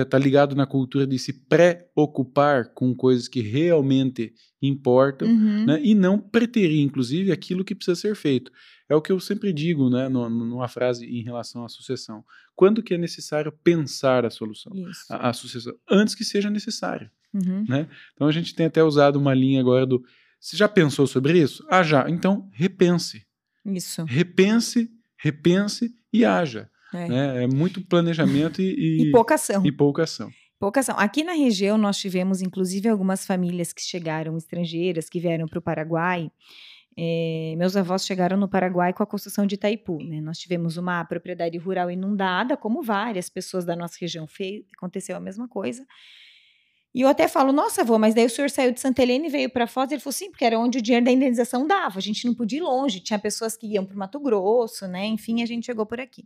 [0.02, 5.66] tá ligado na cultura de se preocupar com coisas que realmente importam uhum.
[5.66, 5.80] né?
[5.84, 8.50] e não preterir, inclusive, aquilo que precisa ser feito.
[8.88, 12.24] É o que eu sempre digo né, no, numa frase em relação à sucessão.
[12.56, 14.72] Quando que é necessário pensar a solução,
[15.10, 15.74] a, a, sucessão?
[15.90, 17.10] Antes que seja necessário.
[17.34, 17.66] Uhum.
[17.68, 17.86] Né?
[18.14, 20.02] Então, a gente tem até usado uma linha agora do
[20.44, 21.66] você já pensou sobre isso?
[21.70, 22.08] Ah, já.
[22.10, 23.26] Então, repense.
[23.64, 24.04] Isso.
[24.04, 26.70] Repense, repense e haja.
[26.98, 27.44] É, né?
[27.44, 29.64] é muito planejamento e, e, e pouca ação.
[29.64, 30.30] E pouca ação.
[30.58, 30.94] Pouca ação.
[30.98, 35.62] Aqui na região, nós tivemos, inclusive, algumas famílias que chegaram estrangeiras, que vieram para o
[35.62, 36.30] Paraguai.
[36.96, 39.98] É, meus avós chegaram no Paraguai com a construção de Itaipu.
[40.02, 40.20] Né?
[40.20, 45.20] Nós tivemos uma propriedade rural inundada, como várias pessoas da nossa região fez, aconteceu a
[45.20, 45.84] mesma coisa.
[46.94, 49.28] E eu até falo, nossa, avô, mas daí o senhor saiu de Santa Helena e
[49.28, 49.90] veio para Foz?
[49.90, 51.98] Ele falou, sim, porque era onde o dinheiro da indenização dava.
[51.98, 53.00] A gente não podia ir longe.
[53.00, 55.04] Tinha pessoas que iam para o Mato Grosso, né?
[55.06, 56.24] Enfim, a gente chegou por aqui.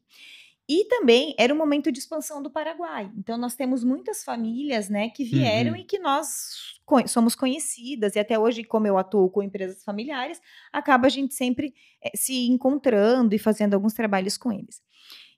[0.68, 3.11] E também era um momento de expansão do Paraguai.
[3.16, 5.78] Então, nós temos muitas famílias, né, que vieram uhum.
[5.78, 8.14] e que nós somos conhecidas.
[8.14, 12.48] E até hoje, como eu atuo com empresas familiares, acaba a gente sempre é, se
[12.48, 14.83] encontrando e fazendo alguns trabalhos com eles.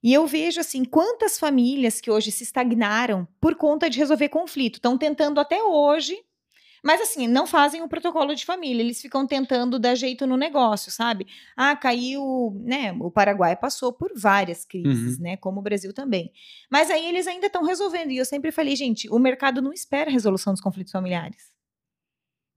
[0.03, 4.77] E eu vejo assim quantas famílias que hoje se estagnaram por conta de resolver conflito,
[4.77, 6.19] estão tentando até hoje,
[6.83, 10.91] mas assim, não fazem o protocolo de família, eles ficam tentando dar jeito no negócio,
[10.91, 11.27] sabe?
[11.57, 12.93] Ah, caiu, né?
[13.01, 15.23] O Paraguai passou por várias crises, uhum.
[15.23, 15.37] né?
[15.37, 16.33] Como o Brasil também.
[16.71, 18.11] Mas aí eles ainda estão resolvendo.
[18.11, 21.53] E eu sempre falei, gente, o mercado não espera a resolução dos conflitos familiares.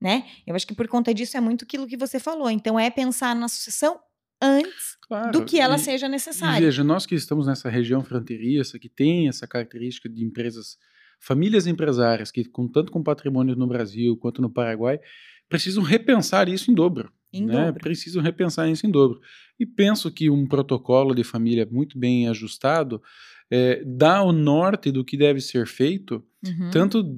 [0.02, 0.26] Né?
[0.46, 2.50] Eu acho que por conta disso é muito aquilo que você falou.
[2.50, 4.00] Então é pensar na sucessão
[4.42, 5.32] antes claro.
[5.32, 6.62] do que ela e, seja necessária.
[6.62, 10.78] E veja, nós que estamos nessa região fronteiriça, que tem essa característica de empresas,
[11.24, 15.00] famílias empresárias, que com tanto com patrimônio no Brasil quanto no Paraguai,
[15.48, 17.10] precisam repensar isso em dobro.
[17.32, 17.68] Em né?
[17.68, 17.82] dobro.
[17.82, 19.22] Precisam repensar isso em dobro.
[19.58, 23.02] E penso que um protocolo de família muito bem ajustado
[23.50, 26.70] é, dá o norte do que deve ser feito, uhum.
[26.70, 27.18] tanto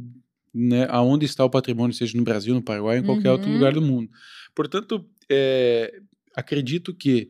[0.54, 3.36] né, aonde está o patrimônio, seja no Brasil, no Paraguai, em qualquer uhum.
[3.36, 4.10] outro lugar do mundo.
[4.54, 6.00] Portanto, é,
[6.36, 7.30] acredito que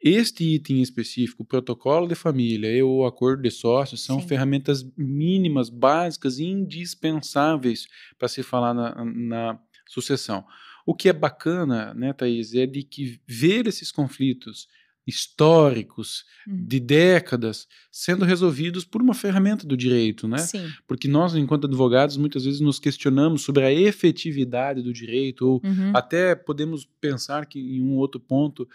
[0.00, 4.28] este item específico, o protocolo de família e o acordo de sócios, são Sim.
[4.28, 9.58] ferramentas mínimas, básicas, indispensáveis para se falar na, na,
[9.88, 10.44] sucessão.
[10.86, 14.68] O que é bacana, né, Thaís, é de que ver esses conflitos
[15.08, 16.66] históricos hum.
[16.66, 20.36] de décadas sendo resolvidos por uma ferramenta do direito, né?
[20.36, 20.68] Sim.
[20.86, 25.92] Porque nós, enquanto advogados, muitas vezes nos questionamos sobre a efetividade do direito ou uhum.
[25.94, 28.68] até podemos pensar que em um outro ponto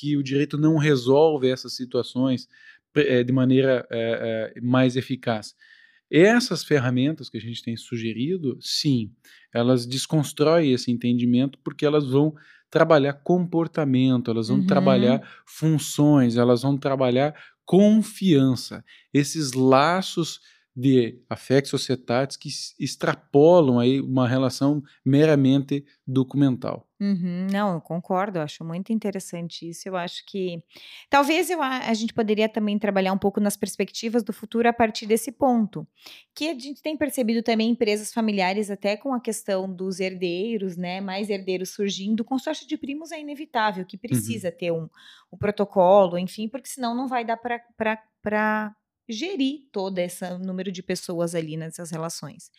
[0.00, 2.48] que o direito não resolve essas situações
[2.94, 5.54] é, de maneira é, é, mais eficaz.
[6.10, 9.12] Essas ferramentas que a gente tem sugerido, sim,
[9.52, 12.34] elas desconstroem esse entendimento porque elas vão
[12.70, 14.66] trabalhar comportamento, elas vão uhum.
[14.66, 17.34] trabalhar funções, elas vão trabalhar
[17.66, 18.82] confiança.
[19.12, 20.40] Esses laços
[20.80, 26.88] de affect societatis que extrapolam aí uma relação meramente documental.
[26.98, 29.88] Uhum, não, eu concordo, eu acho muito interessante isso.
[29.88, 30.62] Eu acho que
[31.08, 35.06] talvez eu, a, gente poderia também trabalhar um pouco nas perspectivas do futuro a partir
[35.06, 35.86] desse ponto.
[36.34, 41.00] Que a gente tem percebido também empresas familiares, até com a questão dos herdeiros, né?
[41.00, 42.20] Mais herdeiros surgindo.
[42.20, 44.00] O consórcio de primos é inevitável, que uhum.
[44.00, 44.56] precisa uhum.
[44.58, 44.88] ter um,
[45.32, 48.74] um protocolo, enfim, porque senão não vai dar para
[49.10, 52.50] gerir todo esse número de pessoas ali nessas relações.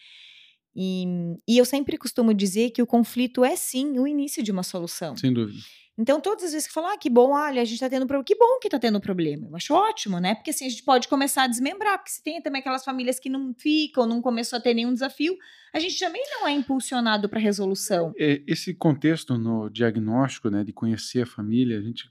[0.75, 1.05] E,
[1.47, 5.17] e eu sempre costumo dizer que o conflito é sim o início de uma solução.
[5.17, 5.59] Sem dúvida.
[5.97, 8.23] Então, todas as vezes que falam, ah, que bom, olha, a gente tá tendo problema.
[8.23, 9.47] Que bom que tá tendo problema.
[9.47, 10.33] Eu acho ótimo, né?
[10.33, 11.97] Porque assim a gente pode começar a desmembrar.
[11.97, 15.37] Porque se tem também aquelas famílias que não ficam, não começou a ter nenhum desafio,
[15.73, 18.13] a gente também não é impulsionado para resolução.
[18.17, 22.09] É, esse contexto no diagnóstico, né, de conhecer a família, a gente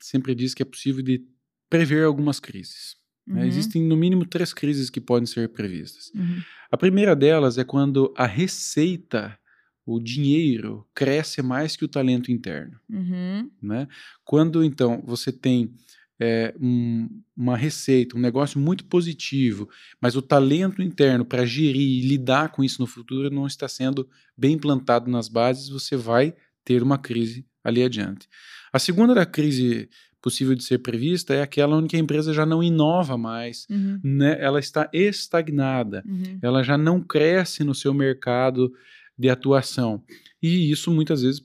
[0.00, 1.24] sempre diz que é possível de
[1.68, 2.96] prever algumas crises.
[3.26, 3.42] Né?
[3.42, 3.46] Uhum.
[3.46, 6.10] Existem, no mínimo, três crises que podem ser previstas.
[6.14, 6.40] Uhum.
[6.70, 9.38] A primeira delas é quando a receita,
[9.84, 12.78] o dinheiro, cresce mais que o talento interno.
[12.88, 13.50] Uhum.
[13.62, 13.88] Né?
[14.24, 15.74] Quando, então, você tem
[16.20, 19.68] é, um, uma receita, um negócio muito positivo,
[20.00, 24.08] mas o talento interno para gerir e lidar com isso no futuro não está sendo
[24.36, 28.28] bem implantado nas bases, você vai ter uma crise ali adiante.
[28.72, 29.88] A segunda da crise
[30.20, 34.00] possível de ser prevista é aquela onde a empresa já não inova mais, uhum.
[34.02, 34.36] né?
[34.40, 36.38] ela está estagnada, uhum.
[36.42, 38.72] ela já não cresce no seu mercado
[39.18, 40.02] de atuação.
[40.42, 41.42] E isso muitas vezes,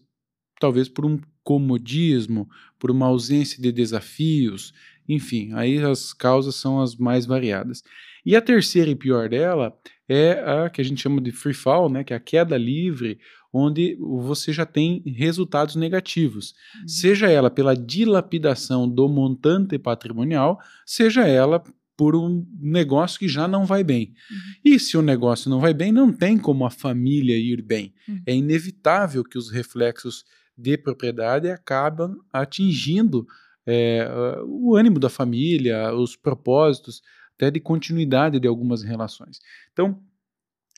[0.59, 4.73] talvez por um comodismo, por uma ausência de desafios,
[5.07, 7.83] enfim, aí as causas são as mais variadas.
[8.25, 11.89] E a terceira e pior dela é a que a gente chama de free fall,
[11.89, 13.19] né, que é a queda livre,
[13.51, 16.87] onde você já tem resultados negativos, uhum.
[16.87, 21.63] seja ela pela dilapidação do montante patrimonial, seja ela
[21.97, 24.13] por um negócio que já não vai bem.
[24.29, 24.37] Uhum.
[24.73, 27.93] E se o negócio não vai bem, não tem como a família ir bem.
[28.07, 28.21] Uhum.
[28.25, 30.25] É inevitável que os reflexos
[30.57, 33.25] de propriedade acabam atingindo
[33.65, 34.07] é,
[34.45, 37.01] o ânimo da família, os propósitos,
[37.35, 39.39] até de continuidade de algumas relações.
[39.71, 40.01] Então,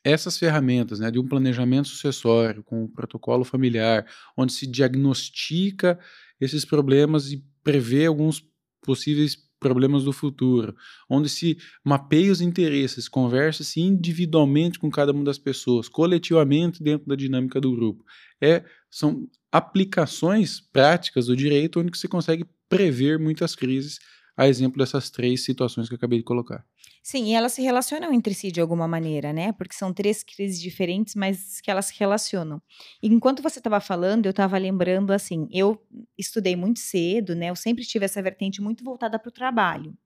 [0.04, 6.00] essas ferramentas né, de um planejamento sucessório com o protocolo familiar, onde se diagnostica
[6.40, 8.44] esses problemas e prevê alguns
[8.82, 10.76] possíveis problemas do futuro,
[11.10, 17.16] onde se mapeia os interesses, conversa-se individualmente com cada uma das pessoas, coletivamente dentro da
[17.16, 18.04] dinâmica do grupo.
[18.40, 24.00] É, são aplicações práticas do direito onde você consegue prever muitas crises,
[24.38, 26.64] a exemplo dessas três situações que eu acabei de colocar.
[27.02, 29.52] Sim, e elas se relacionam entre si de alguma maneira, né?
[29.54, 32.62] Porque são três crises diferentes, mas que elas se relacionam.
[33.02, 35.82] Enquanto você estava falando, eu estava lembrando assim, eu
[36.18, 37.50] estudei muito cedo, né?
[37.50, 39.98] Eu sempre tive essa vertente muito voltada para o trabalho.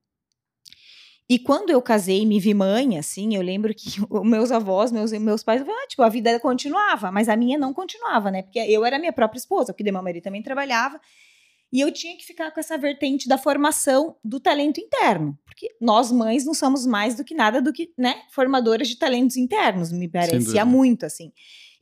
[1.27, 5.11] E quando eu casei, me vi mãe, assim, eu lembro que os meus avós, meus,
[5.13, 8.43] meus pais, ah, tipo, a vida continuava, mas a minha não continuava, né?
[8.43, 10.99] Porque eu era minha própria esposa, porque meu marido também trabalhava.
[11.71, 15.37] E eu tinha que ficar com essa vertente da formação do talento interno.
[15.45, 19.37] Porque nós, mães, não somos mais do que nada do que, né, formadoras de talentos
[19.37, 21.31] internos, me parecia muito assim.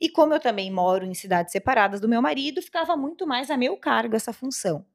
[0.00, 3.56] E como eu também moro em cidades separadas do meu marido, ficava muito mais a
[3.56, 4.86] meu cargo essa função.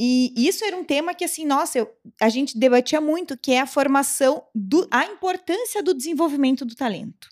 [0.00, 3.60] E isso era um tema que, assim, nossa, eu, a gente debatia muito, que é
[3.60, 7.28] a formação, do, a importância do desenvolvimento do talento.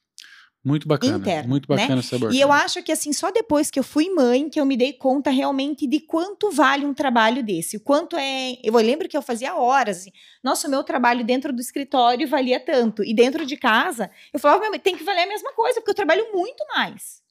[0.67, 1.19] Muito bacana.
[1.19, 1.77] Interno, muito né?
[1.77, 2.01] bacana né?
[2.01, 4.77] essa E eu acho que assim, só depois que eu fui mãe que eu me
[4.77, 7.77] dei conta realmente de quanto vale um trabalho desse.
[7.77, 8.57] O quanto é.
[8.65, 9.99] Eu lembro que eu fazia horas.
[9.99, 13.05] Assim, Nossa, o meu trabalho dentro do escritório valia tanto.
[13.05, 16.27] E dentro de casa, eu falava, tem que valer a mesma coisa, porque eu trabalho
[16.35, 17.23] muito mais.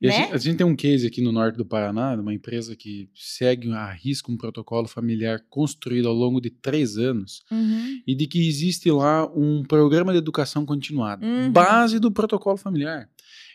[0.00, 0.14] E né?
[0.14, 3.10] a, gente, a, gente, tem um case aqui no norte do Paraná, uma empresa que
[3.14, 8.00] segue a risco um protocolo familiar construído ao longo de três anos uhum.
[8.06, 11.52] e de que existe lá um programa de educação continuada, uhum.
[11.52, 13.10] base do protocolo familiar.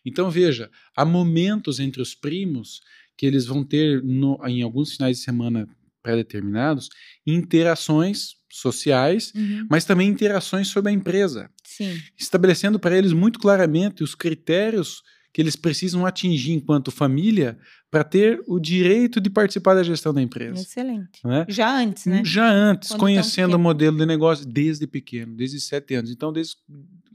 [0.06, 2.82] Então veja, há momentos entre os primos
[3.18, 5.68] que eles vão ter no, em alguns finais de semana
[6.04, 6.90] pré-determinados
[7.26, 9.66] interações sociais, uhum.
[9.70, 12.00] mas também interações sobre a empresa, Sim.
[12.18, 15.02] estabelecendo para eles muito claramente os critérios
[15.36, 17.58] que eles precisam atingir enquanto família
[17.92, 20.62] para ter o direito de participar da gestão da empresa.
[20.62, 21.20] Excelente.
[21.26, 21.46] É?
[21.50, 22.22] Já antes, né?
[22.24, 26.10] Já antes, Quando conhecendo o modelo de negócio desde pequeno, desde sete anos.
[26.10, 26.56] Então, desde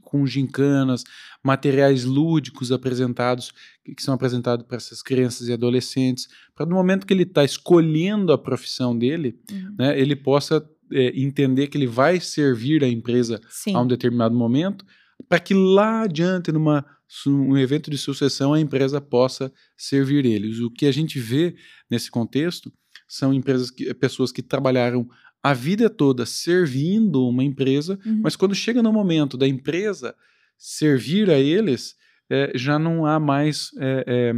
[0.03, 1.03] com gincanas,
[1.43, 3.51] materiais lúdicos apresentados,
[3.83, 8.31] que são apresentados para essas crianças e adolescentes, para no momento que ele está escolhendo
[8.31, 9.75] a profissão dele, uhum.
[9.79, 13.73] né, ele possa é, entender que ele vai servir a empresa Sim.
[13.73, 14.85] a um determinado momento,
[15.27, 16.85] para que lá adiante, numa
[17.27, 20.59] um evento de sucessão, a empresa possa servir eles.
[20.59, 21.55] O que a gente vê
[21.89, 22.71] nesse contexto
[23.07, 25.07] são empresas que, pessoas que trabalharam
[25.43, 28.21] a vida toda servindo uma empresa, Uhum.
[28.23, 30.15] mas quando chega no momento da empresa
[30.57, 31.95] servir a eles,
[32.29, 34.33] é, já não há mais é, é,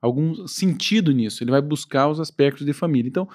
[0.00, 1.42] algum sentido nisso.
[1.42, 3.08] Ele vai buscar os aspectos de família.
[3.08, 3.28] Então,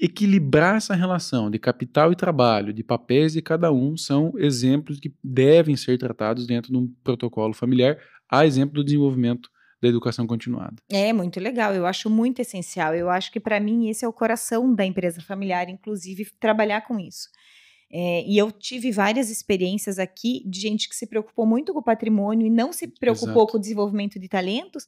[0.00, 5.14] equilibrar essa relação de capital e trabalho, de papéis de cada um, são exemplos que
[5.22, 7.98] devem ser tratados dentro de um protocolo familiar,
[8.30, 9.48] a exemplo do desenvolvimento
[9.80, 10.76] da educação continuada.
[10.90, 12.94] É muito legal, eu acho muito essencial.
[12.94, 16.98] Eu acho que para mim esse é o coração da empresa familiar, inclusive trabalhar com
[16.98, 17.28] isso.
[17.90, 21.84] É, e eu tive várias experiências aqui de gente que se preocupou muito com o
[21.84, 23.52] patrimônio e não se preocupou Exato.
[23.52, 24.86] com o desenvolvimento de talentos.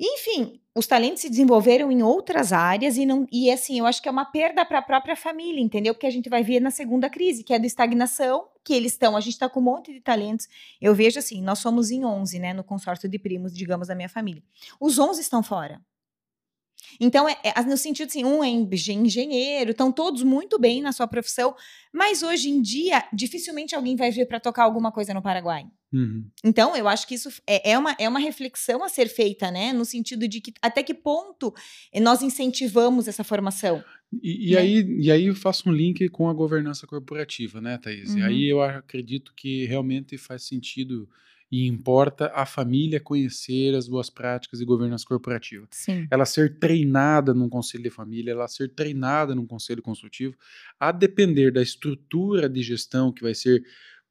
[0.00, 4.08] Enfim, os talentos se desenvolveram em outras áreas e não e assim, eu acho que
[4.08, 5.92] é uma perda para a própria família, entendeu?
[5.92, 9.16] Porque a gente vai ver na segunda crise, que é da estagnação, que eles estão,
[9.16, 10.46] a gente está com um monte de talentos.
[10.80, 14.08] Eu vejo assim, nós somos em 11, né, no consórcio de primos, digamos, da minha
[14.08, 14.42] família.
[14.78, 15.80] Os 11 estão fora.
[17.00, 21.06] Então, é, é, no sentido assim, um é engenheiro, estão todos muito bem na sua
[21.06, 21.54] profissão,
[21.92, 25.66] mas hoje em dia, dificilmente alguém vai vir para tocar alguma coisa no Paraguai.
[25.92, 26.26] Uhum.
[26.44, 29.72] Então, eu acho que isso é, é, uma, é uma reflexão a ser feita, né?
[29.72, 31.54] No sentido de que até que ponto
[32.00, 33.82] nós incentivamos essa formação.
[34.22, 34.60] E, e Né?
[34.60, 38.14] aí, e aí eu faço um link com a governança corporativa, né, Thaís?
[38.14, 38.26] E Uhum.
[38.26, 41.08] aí eu acredito que realmente faz sentido
[41.50, 45.66] e importa a família conhecer as boas práticas de governança corporativa.
[45.70, 46.06] Sim.
[46.10, 50.36] Ela ser treinada num conselho de família, ela ser treinada num conselho consultivo,
[50.78, 53.62] a depender da estrutura de gestão que vai ser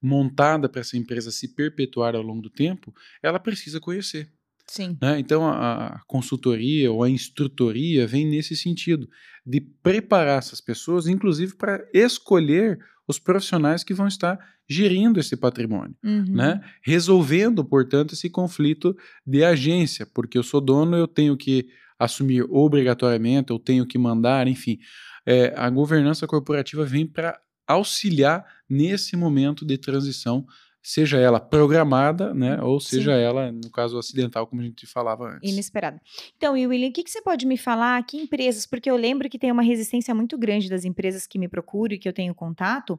[0.01, 4.31] montada para essa empresa se perpetuar ao longo do tempo, ela precisa conhecer.
[4.69, 4.97] Sim.
[5.01, 5.17] né?
[5.17, 9.09] Então, a, a consultoria ou a instrutoria vem nesse sentido,
[9.45, 14.37] de preparar essas pessoas, inclusive para escolher os profissionais que vão estar
[14.69, 16.25] gerindo esse patrimônio, Uhum.
[16.35, 16.61] né?
[16.83, 21.67] resolvendo, portanto, esse conflito de agência, porque eu sou dono, eu tenho que
[21.97, 24.77] assumir obrigatoriamente, eu tenho que mandar, enfim.
[25.25, 30.45] É, a governança corporativa vem para auxiliar nesse momento de transição
[30.87, 33.21] seja ela programada, né, ou seja Sim.
[33.21, 35.51] ela, no caso, acidental, como a gente falava antes.
[35.51, 35.99] Inesperado.
[36.37, 38.01] Então, e William, o que, que você pode me falar?
[38.05, 38.65] Que empresas?
[38.65, 41.99] Porque eu lembro que tem uma resistência muito grande das empresas que me procuram e
[41.99, 42.97] que eu tenho contato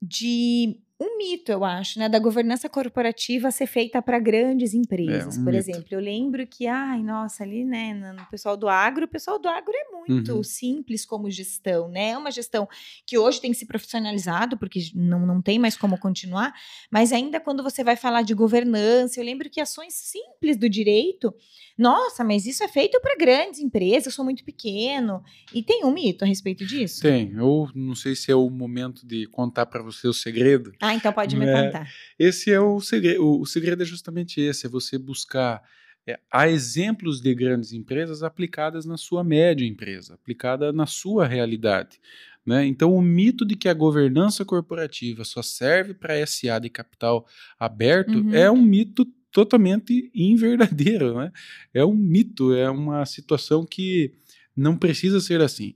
[0.00, 5.36] de um mito, eu acho, né, da governança corporativa ser feita para grandes empresas.
[5.36, 5.70] um Por mito.
[5.70, 9.38] exemplo, eu lembro que, ai, nossa, ali, né, no no pessoal do agro, o pessoal
[9.38, 10.42] do agro é muito Uhum.
[10.42, 12.10] simples como gestão, né?
[12.10, 12.66] É uma gestão
[13.06, 16.52] que hoje tem se profissionalizado, porque não, não tem mais como continuar,
[16.90, 21.32] mas ainda quando você vai falar de governança, eu lembro que ações simples do direito,
[21.76, 25.22] nossa, mas isso é feito para grandes empresas, eu sou muito pequeno.
[25.54, 27.00] E tem um mito a respeito disso?
[27.02, 30.72] Tem, eu não sei se é o momento de contar para você o segredo.
[30.80, 31.52] Ah, então pode me É.
[31.66, 31.88] contar.
[32.18, 33.24] Esse é o segredo.
[33.24, 35.62] O, o segredo é justamente esse: é você buscar.
[36.06, 42.00] É, há exemplos de grandes empresas aplicadas na sua média empresa, aplicada na sua realidade.
[42.46, 42.64] Né?
[42.66, 47.26] Então, o mito de que a governança corporativa só serve para SA de capital
[47.60, 48.34] aberto Uhum.
[48.34, 51.14] é um mito totalmente inverdadeiro.
[51.18, 51.30] Né?
[51.74, 54.14] É um mito, é uma situação que
[54.56, 55.74] não precisa ser assim.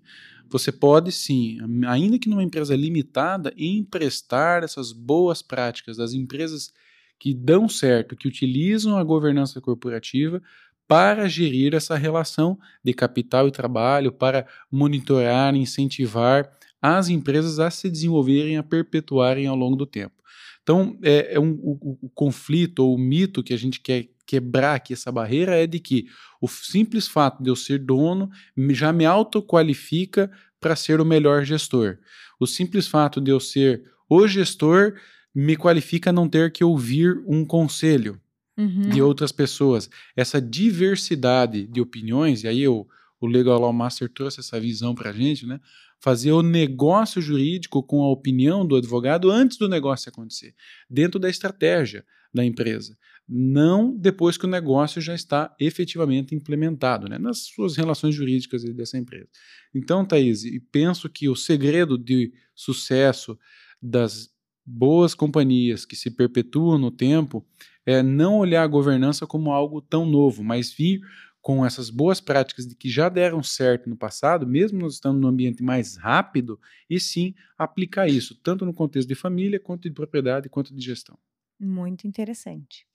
[0.53, 6.73] Você pode sim, ainda que numa empresa limitada, emprestar essas boas práticas das empresas
[7.19, 10.43] que dão certo, que utilizam a governança corporativa
[10.87, 16.51] para gerir essa relação de capital e trabalho, para monitorar, incentivar
[16.83, 20.23] as empresas a se desenvolverem, a perpetuarem ao longo do tempo.
[20.62, 24.77] Então, é, é um, o, o conflito ou o mito que a gente quer quebrar
[24.77, 26.07] aqui, essa barreira, é de que
[26.40, 28.31] o simples fato de eu ser dono
[28.70, 31.98] já me autoqualifica para ser o melhor gestor.
[32.38, 34.94] O simples fato de eu ser o gestor
[35.35, 38.20] me qualifica a não ter que ouvir um conselho
[38.55, 38.90] Uhum.
[38.90, 39.88] de outras pessoas.
[40.14, 42.87] Essa diversidade de opiniões, e aí o,
[43.18, 45.59] o Legal Law Master trouxe essa visão para a gente, né?
[46.03, 50.55] Fazer o negócio jurídico com a opinião do advogado antes do negócio acontecer,
[50.91, 52.97] dentro da estratégia da empresa.
[53.29, 57.19] Não depois que o negócio já está efetivamente implementado, né?
[57.19, 59.29] nas suas relações jurídicas dessa empresa.
[59.75, 63.38] Então, Thaís, penso que o segredo de sucesso
[63.81, 64.31] das
[64.65, 67.46] boas companhias que se perpetuam no tempo
[67.85, 71.00] é não olhar a governança como algo tão novo, mas vir
[71.43, 75.27] com essas boas práticas de que já deram certo no passado, mesmo nós estando num
[75.27, 80.49] ambiente mais rápido, e sim aplicar isso, tanto no contexto de família, quanto de propriedade,
[80.49, 81.19] quanto de gestão.
[81.59, 82.87] Muito interessante.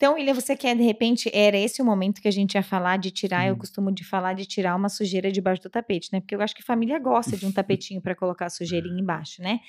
[0.00, 2.96] Então, William, você quer, de repente, era esse o momento que a gente ia falar
[2.96, 3.60] de tirar, eu Sim.
[3.60, 6.20] costumo de falar de tirar uma sujeira debaixo do tapete, né?
[6.20, 9.60] Porque eu acho que família gosta de um tapetinho para colocar a sujeirinha embaixo, né?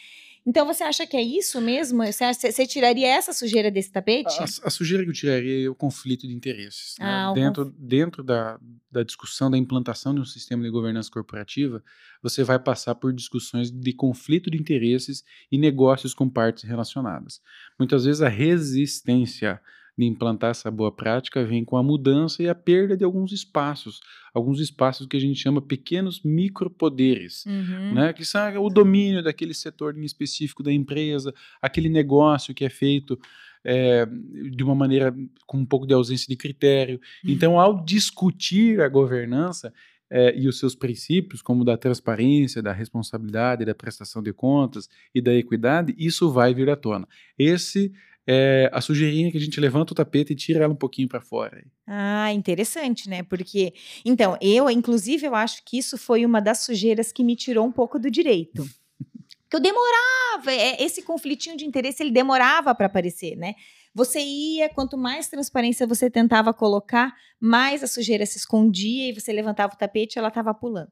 [0.45, 2.03] Então você acha que é isso mesmo?
[2.05, 4.39] Você, acha, você tiraria essa sujeira desse tapete?
[4.39, 6.95] A, a, sujeira que eu tiraria é o conflito de interesses.
[6.99, 7.05] Né?
[7.05, 7.75] Ah, dentro conf...
[7.77, 8.59] dentro da,
[8.91, 11.83] da discussão da implantação de um sistema de governança corporativa,
[12.23, 17.39] você vai passar por discussões de conflito de interesses e negócios com partes relacionadas.
[17.77, 19.61] Muitas vezes a resistência
[19.97, 23.99] de implantar essa boa prática vem com a mudança e a perda de alguns espaços,
[24.33, 27.93] alguns espaços que a gente chama pequenos micropoderes, uhum.
[27.93, 28.13] né?
[28.13, 33.19] que são o domínio daquele setor em específico da empresa, aquele negócio que é feito
[33.63, 35.15] é, de uma maneira
[35.45, 36.99] com um pouco de ausência de critério.
[37.23, 37.31] Uhum.
[37.31, 39.71] Então, ao discutir a governança,
[40.13, 45.21] é, e os seus princípios, como da transparência, da responsabilidade, da prestação de contas e
[45.21, 47.07] da equidade, isso vai vir à tona.
[47.39, 47.93] Esse
[48.27, 51.21] é a sujeirinha que a gente levanta o tapete e tira ela um pouquinho para
[51.21, 51.63] fora.
[51.87, 53.23] Ah, interessante, né?
[53.23, 53.73] Porque,
[54.05, 57.71] então, eu, inclusive, eu acho que isso foi uma das sujeiras que me tirou um
[57.71, 58.63] pouco do direito.
[59.49, 63.55] que eu demorava, é, esse conflitinho de interesse, ele demorava para aparecer, né?
[63.93, 69.33] Você ia, quanto mais transparência você tentava colocar, mais a sujeira se escondia e você
[69.33, 70.91] levantava o tapete e ela estava pulando.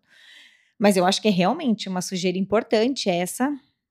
[0.77, 3.49] Mas eu acho que é realmente uma sujeira importante essa,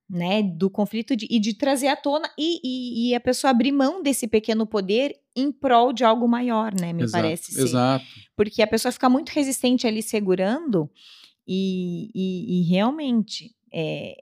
[0.08, 3.72] né, do conflito de, e de trazer à tona e, e, e, a pessoa abrir
[3.72, 7.62] mão desse pequeno poder em prol de algo maior, né, me exato, parece ser.
[7.62, 8.04] Exato.
[8.34, 10.90] Porque a pessoa fica muito resistente ali segurando
[11.46, 14.16] e, e, e realmente é,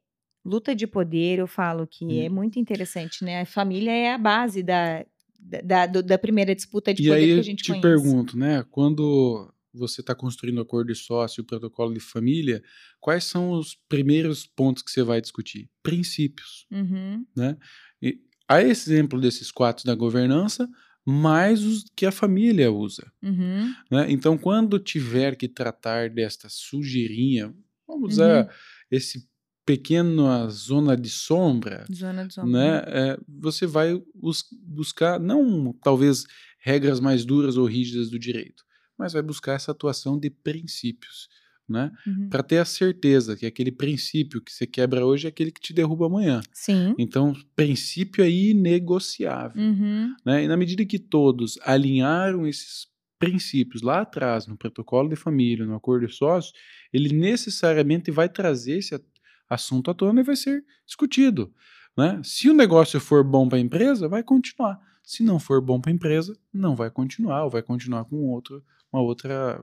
[0.44, 2.22] luta de poder, eu falo que hum.
[2.22, 3.40] é muito interessante, né?
[3.42, 5.04] A família é a base da,
[5.38, 7.82] da, da, da primeira disputa de e poder aí que a gente te conhece.
[7.82, 8.64] pergunto, né?
[8.70, 12.62] Quando você está construindo o acordo de sócio protocolo de família,
[13.00, 15.68] quais são os primeiros pontos que você vai discutir?
[15.82, 16.66] Princípios.
[16.70, 17.26] Uhum.
[17.36, 17.56] Né?
[18.00, 20.68] E, a exemplo desses quatro da governança,
[21.04, 23.12] mais os que a família usa.
[23.22, 23.72] Uhum.
[23.90, 24.06] Né?
[24.08, 27.54] Então, quando tiver que tratar desta sujeirinha,
[27.86, 28.50] vamos usar uhum.
[28.90, 29.28] esse
[29.66, 32.52] pequena zona de sombra, zona de sombra.
[32.52, 32.84] né?
[32.86, 36.24] É, você vai bus buscar não talvez
[36.60, 38.64] regras mais duras ou rígidas do direito,
[38.98, 41.28] mas vai buscar essa atuação de princípios,
[41.68, 41.90] né?
[42.06, 42.28] Uhum.
[42.28, 45.72] Para ter a certeza que aquele princípio que você quebra hoje é aquele que te
[45.72, 46.40] derruba amanhã.
[46.52, 46.94] Sim.
[46.98, 50.14] Então, princípio é inegociável, uhum.
[50.24, 50.44] né?
[50.44, 52.86] E na medida que todos alinharam esses
[53.18, 56.52] princípios lá atrás no protocolo de família, no acordo de sócios,
[56.92, 59.00] ele necessariamente vai trazer esse
[59.48, 61.52] assunto à tona e vai ser discutido,
[61.96, 62.20] né?
[62.22, 64.78] Se o negócio for bom para a empresa, vai continuar.
[65.02, 68.62] Se não for bom para a empresa, não vai continuar, ou vai continuar com outro
[68.96, 69.62] uma outra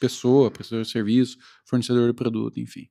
[0.00, 2.88] pessoa, prestador de serviço, fornecedor de produto, enfim.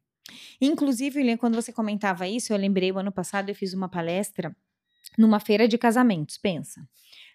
[0.59, 4.55] Inclusive, quando você comentava isso, eu lembrei, o ano passado eu fiz uma palestra
[5.17, 6.87] numa feira de casamentos, pensa.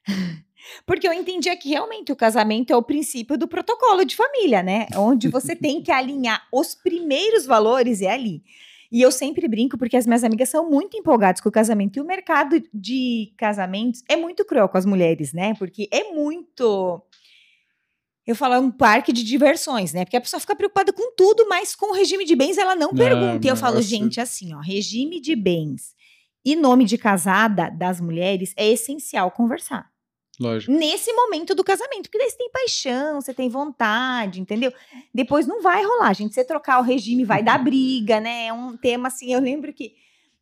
[0.87, 4.87] Porque eu entendia que realmente o casamento é o princípio do protocolo de família, né?
[4.95, 8.45] Onde você tem que alinhar os primeiros valores é ali.
[8.93, 11.97] E eu sempre brinco porque as minhas amigas são muito empolgadas com o casamento.
[11.97, 15.55] E o mercado de casamentos é muito cruel com as mulheres, né?
[15.55, 17.03] Porque é muito
[18.27, 20.05] eu falo, é um parque de diversões, né?
[20.05, 22.95] Porque a pessoa fica preocupada com tudo, mas com o regime de bens ela não
[22.95, 23.47] pergunta.
[23.47, 25.95] e eu falo, gente, assim, ó, regime de bens
[26.45, 29.91] e nome de casada das mulheres é essencial conversar.
[30.41, 30.73] Lógico.
[30.73, 34.73] Nesse momento do casamento, porque daí você tem paixão, você tem vontade, entendeu?
[35.15, 36.35] Depois não vai rolar, gente.
[36.35, 38.47] Você trocar o regime vai dar briga, né?
[38.47, 39.95] É um tema assim, eu lembro que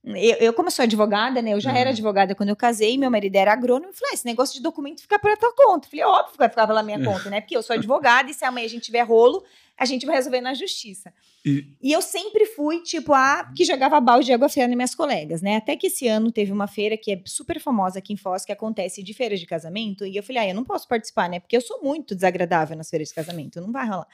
[0.04, 1.52] eu, eu, como sou advogada, né?
[1.52, 1.76] Eu já uhum.
[1.76, 3.90] era advogada quando eu casei, meu marido era agrônomo.
[3.90, 5.86] Eu falei, ah, esse negócio de documento fica pela tua conta.
[5.86, 7.04] Eu falei, óbvio que vai ficar pela minha é.
[7.04, 7.40] conta, né?
[7.40, 9.44] Porque eu sou advogada e se amanhã a gente tiver rolo,
[9.76, 11.12] a gente vai resolver na justiça.
[11.44, 14.94] E, e eu sempre fui, tipo, a que jogava balde de água fria nas minhas
[14.94, 15.56] colegas, né?
[15.56, 18.52] Até que esse ano teve uma feira que é super famosa aqui em Foz, que
[18.52, 20.06] acontece de feiras de casamento.
[20.06, 21.40] E eu falei, ah, eu não posso participar, né?
[21.40, 24.06] Porque eu sou muito desagradável nas feiras de casamento, não vai rolar.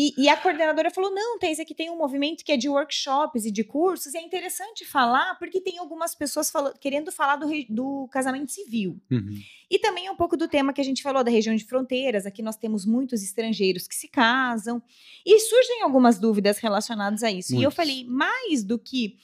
[0.00, 3.44] E, e, a coordenadora falou: não, Thais, aqui tem um movimento que é de workshops
[3.44, 8.06] e de cursos, e é interessante falar, porque tem algumas pessoas querendo falar do, do
[8.12, 9.00] casamento civil.
[9.10, 9.40] Uhum.
[9.68, 12.26] E também é um pouco do tema que a gente falou da região de fronteiras.
[12.26, 14.80] Aqui nós temos muitos estrangeiros que se casam,
[15.26, 17.52] e surgem algumas dúvidas relacionadas a isso.
[17.52, 17.62] Muitos.
[17.62, 19.16] E eu falei: mais do que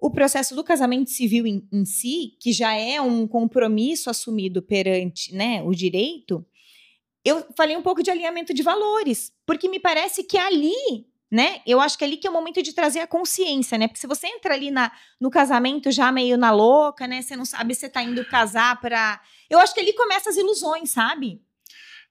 [0.00, 5.32] o processo do casamento civil em, em si, que já é um compromisso assumido perante
[5.32, 6.44] né, o direito
[7.24, 11.60] eu falei um pouco de alinhamento de valores, porque me parece que ali, né?
[11.66, 13.88] Eu acho que é ali que é o momento de trazer a consciência, né?
[13.88, 17.22] Porque se você entra ali na, no casamento já meio na louca, né?
[17.22, 19.20] Você não sabe se tá indo casar para.
[19.48, 21.40] Eu acho que ali começa as ilusões, sabe?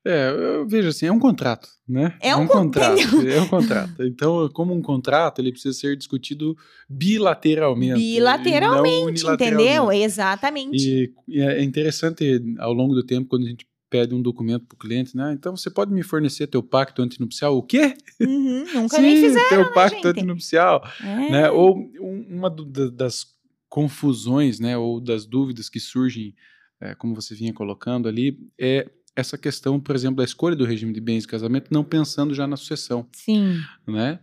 [0.04, 2.18] É, eu vejo assim, é um contrato, né?
[2.20, 3.28] É um, é um contrato.
[3.28, 4.04] É um contrato.
[4.04, 6.58] Então, como um contrato, ele precisa ser discutido
[6.90, 8.00] bilateralmente.
[8.00, 9.92] Bilateralmente, entendeu?
[9.92, 10.78] Exatamente.
[10.78, 14.76] E, e, é interessante, ao longo do tempo, quando a gente pede um documento para
[14.76, 15.34] o cliente, né?
[15.34, 17.56] Então você pode me fornecer teu pacto antinupcial?
[17.58, 17.94] O quê?
[18.22, 20.08] Uhum, nunca Sim, nem fizeram, teu né, pacto gente?
[20.08, 21.30] antinupcial, É.
[21.32, 21.52] né?
[21.52, 23.28] Ou um- uma do- das
[23.70, 24.78] confusões, né?
[24.78, 26.34] Ou das dúvidas que surgem,
[26.80, 30.94] é, como você vinha colocando ali, é essa questão, por exemplo, da escolha do regime
[30.94, 34.20] de bens de casamento, não pensando já na sucessão, Sim, né?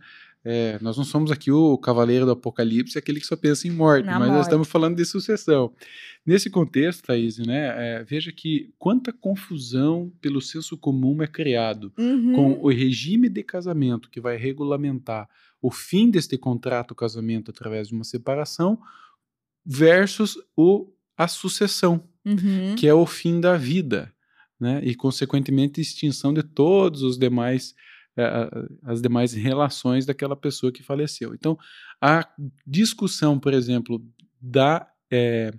[0.51, 4.05] É, nós não somos aqui o cavaleiro do apocalipse, aquele que só pensa em morte,
[4.05, 4.43] Na mas nós morte.
[4.47, 5.71] estamos falando de sucessão.
[6.25, 12.33] Nesse contexto, Thaís, né, é, veja que quanta confusão pelo senso comum é criado Uhum.
[12.33, 15.29] com o regime de casamento que vai regulamentar
[15.61, 18.79] o fim deste contrato casamento através de uma separação
[19.65, 20.87] versus o,
[21.17, 22.75] a sucessão, Uhum.
[22.75, 24.13] que é o fim da vida,
[24.59, 24.81] né?
[24.83, 27.73] E consequentemente extinção de todos os demais
[28.83, 31.33] as demais relações daquela pessoa que faleceu.
[31.33, 31.57] Então,
[32.01, 32.27] a
[32.65, 34.03] discussão, por exemplo,
[34.41, 35.51] da eh,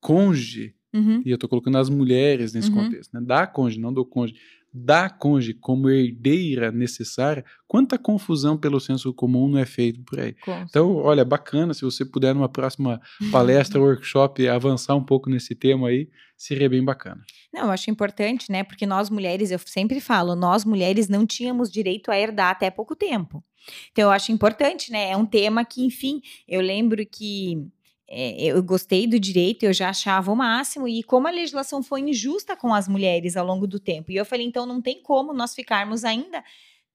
[0.00, 1.22] cônjuge, Uhum.
[1.24, 2.74] e eu estou colocando as mulheres nesse Uhum.
[2.84, 3.20] contexto, né?
[3.20, 4.40] da cônjuge, não do cônjuge,
[4.72, 10.34] da cônjuge como herdeira necessária, quanta confusão pelo senso comum não é feito por aí.
[10.44, 13.00] Com Então, olha, bacana, se você puder numa próxima
[13.32, 17.22] palestra, workshop, avançar um pouco nesse tema aí, seria bem bacana.
[17.52, 18.62] Não, eu acho importante, né?
[18.62, 22.94] Porque nós mulheres, eu sempre falo, nós mulheres não tínhamos direito a herdar até pouco
[22.94, 23.44] tempo.
[23.92, 25.10] Então, eu acho importante, né?
[25.10, 27.66] É um tema que, enfim, eu lembro que
[28.12, 32.00] é, eu gostei do direito, eu já achava o máximo, e como a legislação foi
[32.00, 34.10] injusta com as mulheres ao longo do tempo.
[34.10, 36.42] E eu falei, então não tem como nós ficarmos ainda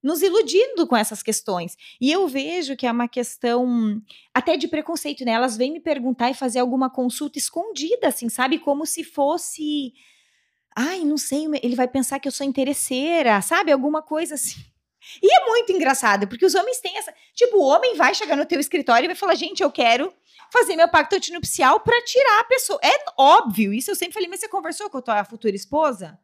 [0.03, 1.75] nos iludindo com essas questões.
[1.99, 3.99] E eu vejo que é uma questão
[4.33, 5.31] até de preconceito, né?
[5.31, 8.59] Elas vêm me perguntar e fazer alguma consulta escondida, assim, sabe?
[8.59, 9.93] Como se fosse.
[10.77, 13.71] Ai, não sei, ele vai pensar que eu sou interesseira, sabe?
[13.71, 14.59] Alguma coisa assim.
[15.23, 17.13] E é muito engraçado, porque os homens têm essa.
[17.33, 20.13] Tipo, o homem vai chegar no teu escritório e vai falar: gente, eu quero
[20.51, 22.79] fazer meu pacto antinupcial pra tirar a pessoa.
[22.83, 26.19] É óbvio, isso eu sempre falei, mas você conversou com a tua futura esposa?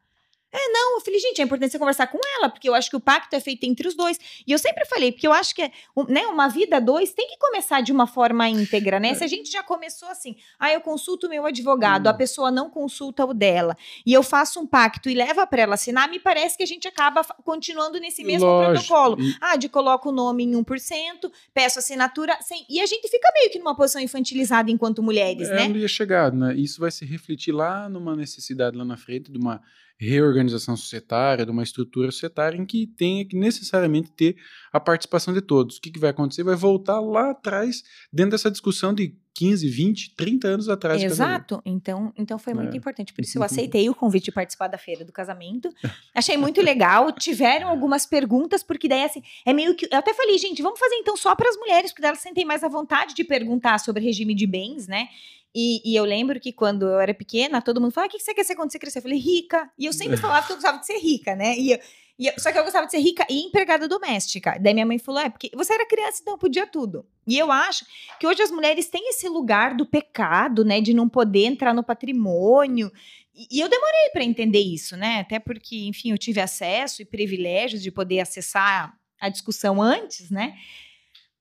[0.54, 2.96] É, não, eu falei, gente, é importante você conversar com ela, porque eu acho que
[2.96, 4.20] o pacto é feito entre os dois.
[4.46, 5.72] E eu sempre falei, porque eu acho que é,
[6.10, 9.14] né, uma vida a dois tem que começar de uma forma íntegra, né?
[9.14, 12.18] Se a gente já começou assim, ah, eu consulto o meu advogado, a Hum.
[12.18, 16.10] pessoa não consulta o dela, e eu faço um pacto e leva para ela assinar,
[16.10, 19.18] me parece que a gente acaba continuando nesse mesmo Lógico, protocolo.
[19.40, 23.50] Ah, de coloco o nome em 1%, peço assinatura, sem, e a gente fica meio
[23.50, 25.68] que numa posição infantilizada enquanto mulheres, É, né?
[25.70, 26.54] não ia chegar, né?
[26.56, 29.62] Isso vai se refletir lá numa necessidade lá na frente de uma
[30.08, 34.36] reorganização societária, de uma estrutura societária em que tenha que necessariamente ter
[34.74, 35.78] a participação de todos.
[35.78, 36.44] O que, que vai acontecer?
[36.44, 41.02] Vai voltar lá atrás, dentro dessa discussão de 15, 20, 30 anos atrás.
[41.02, 41.62] Exato.
[41.66, 42.78] Então, então foi muito É.
[42.78, 43.14] importante.
[43.14, 45.70] Por isso eu aceitei o convite de participar da feira do casamento.
[46.14, 47.12] Achei muito legal.
[47.14, 49.88] Tiveram algumas perguntas, porque daí assim, é meio que.
[49.92, 52.64] Eu até falei, gente, vamos fazer então só para as mulheres, porque elas sentem mais
[52.64, 55.08] à vontade de perguntar sobre regime de bens, né?
[55.54, 58.34] E, e eu lembro que quando eu era pequena, todo mundo falava: o que você
[58.34, 59.00] quer ser quando você crescer?
[59.00, 59.70] Eu falei, rica.
[59.78, 61.58] E eu sempre falava que eu gostava de ser rica, né?
[61.58, 61.80] E eu-
[62.18, 64.58] e só que eu gostava de ser rica e empregada doméstica.
[64.60, 67.06] Daí minha mãe falou: é, porque você era criança, então podia tudo.
[67.28, 67.86] E eu acho
[68.20, 70.82] que hoje as mulheres têm esse lugar do pecado, né?
[70.82, 72.92] De não poder entrar no patrimônio.
[73.34, 75.22] E eu demorei para entender isso, né?
[75.22, 80.56] Até porque, enfim, eu tive acesso e privilégios de poder acessar a discussão antes, né?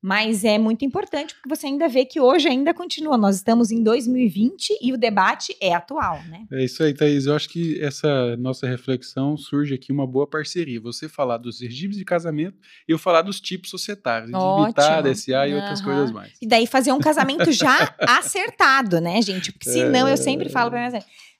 [0.02, 3.18] Mas é muito importante porque você ainda vê que hoje ainda continua.
[3.18, 6.46] Nós estamos em 2020 e o debate é atual, né?
[6.50, 7.26] É isso aí, Thaís.
[7.26, 10.80] Eu acho que essa nossa reflexão surge aqui uma boa parceria.
[10.80, 12.56] Você falar dos regimes de casamento
[12.88, 15.14] e eu falar dos tipos societários, de Ótimo.
[15.14, 15.84] SA e outras Aham.
[15.84, 16.32] coisas mais.
[16.40, 19.52] E daí fazer um casamento já acertado, né, gente?
[19.52, 20.90] Porque senão eu sempre falo pra minha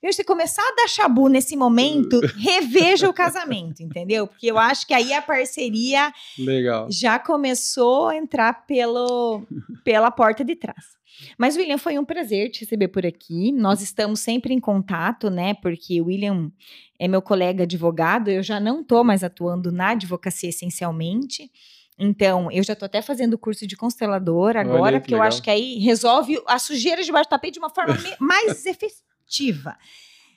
[0.03, 4.27] "Meu, se começar a dar chabu nesse momento, reveja o casamento, entendeu?
[4.27, 6.89] Porque eu acho que aí a parceria Legal.
[6.91, 9.43] já começou a entrar pelo,
[9.85, 11.01] pela porta de trás.
[11.37, 13.53] Mas, William, foi um prazer te receber por aqui.
[13.53, 15.55] Nós estamos sempre em contato, né?
[15.55, 16.51] Porque o William
[16.99, 21.51] é meu colega advogado, eu já não estou mais atuando na advocacia essencialmente.
[21.99, 25.29] Então, eu já estou até fazendo o curso de constelador agora, porque eu legal.
[25.29, 28.65] acho que aí resolve a sujeira debaixo do tapete de uma forma mais
[29.31, 29.77] efetiva.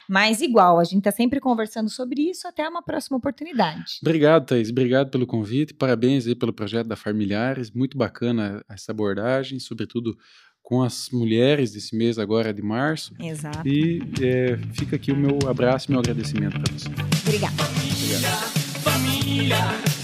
[0.07, 2.47] Mas igual, a gente está sempre conversando sobre isso.
[2.47, 3.99] Até uma próxima oportunidade.
[4.01, 4.69] Obrigado, Thaís.
[4.69, 5.73] Obrigado pelo convite.
[5.73, 7.71] Parabéns aí pelo projeto da Familiares.
[7.71, 10.17] Muito bacana essa abordagem, sobretudo
[10.61, 13.13] com as mulheres desse mês agora de março.
[13.19, 13.67] Exato.
[13.67, 16.89] E é, fica aqui o meu abraço e meu agradecimento para você.
[17.25, 17.53] Obrigada.
[17.63, 18.53] Obrigado.
[18.83, 19.57] família,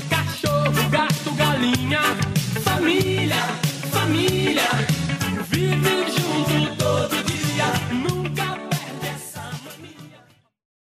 [0.10, 2.02] cachorro, gato, galinha,
[2.62, 3.36] família,
[3.92, 4.70] família,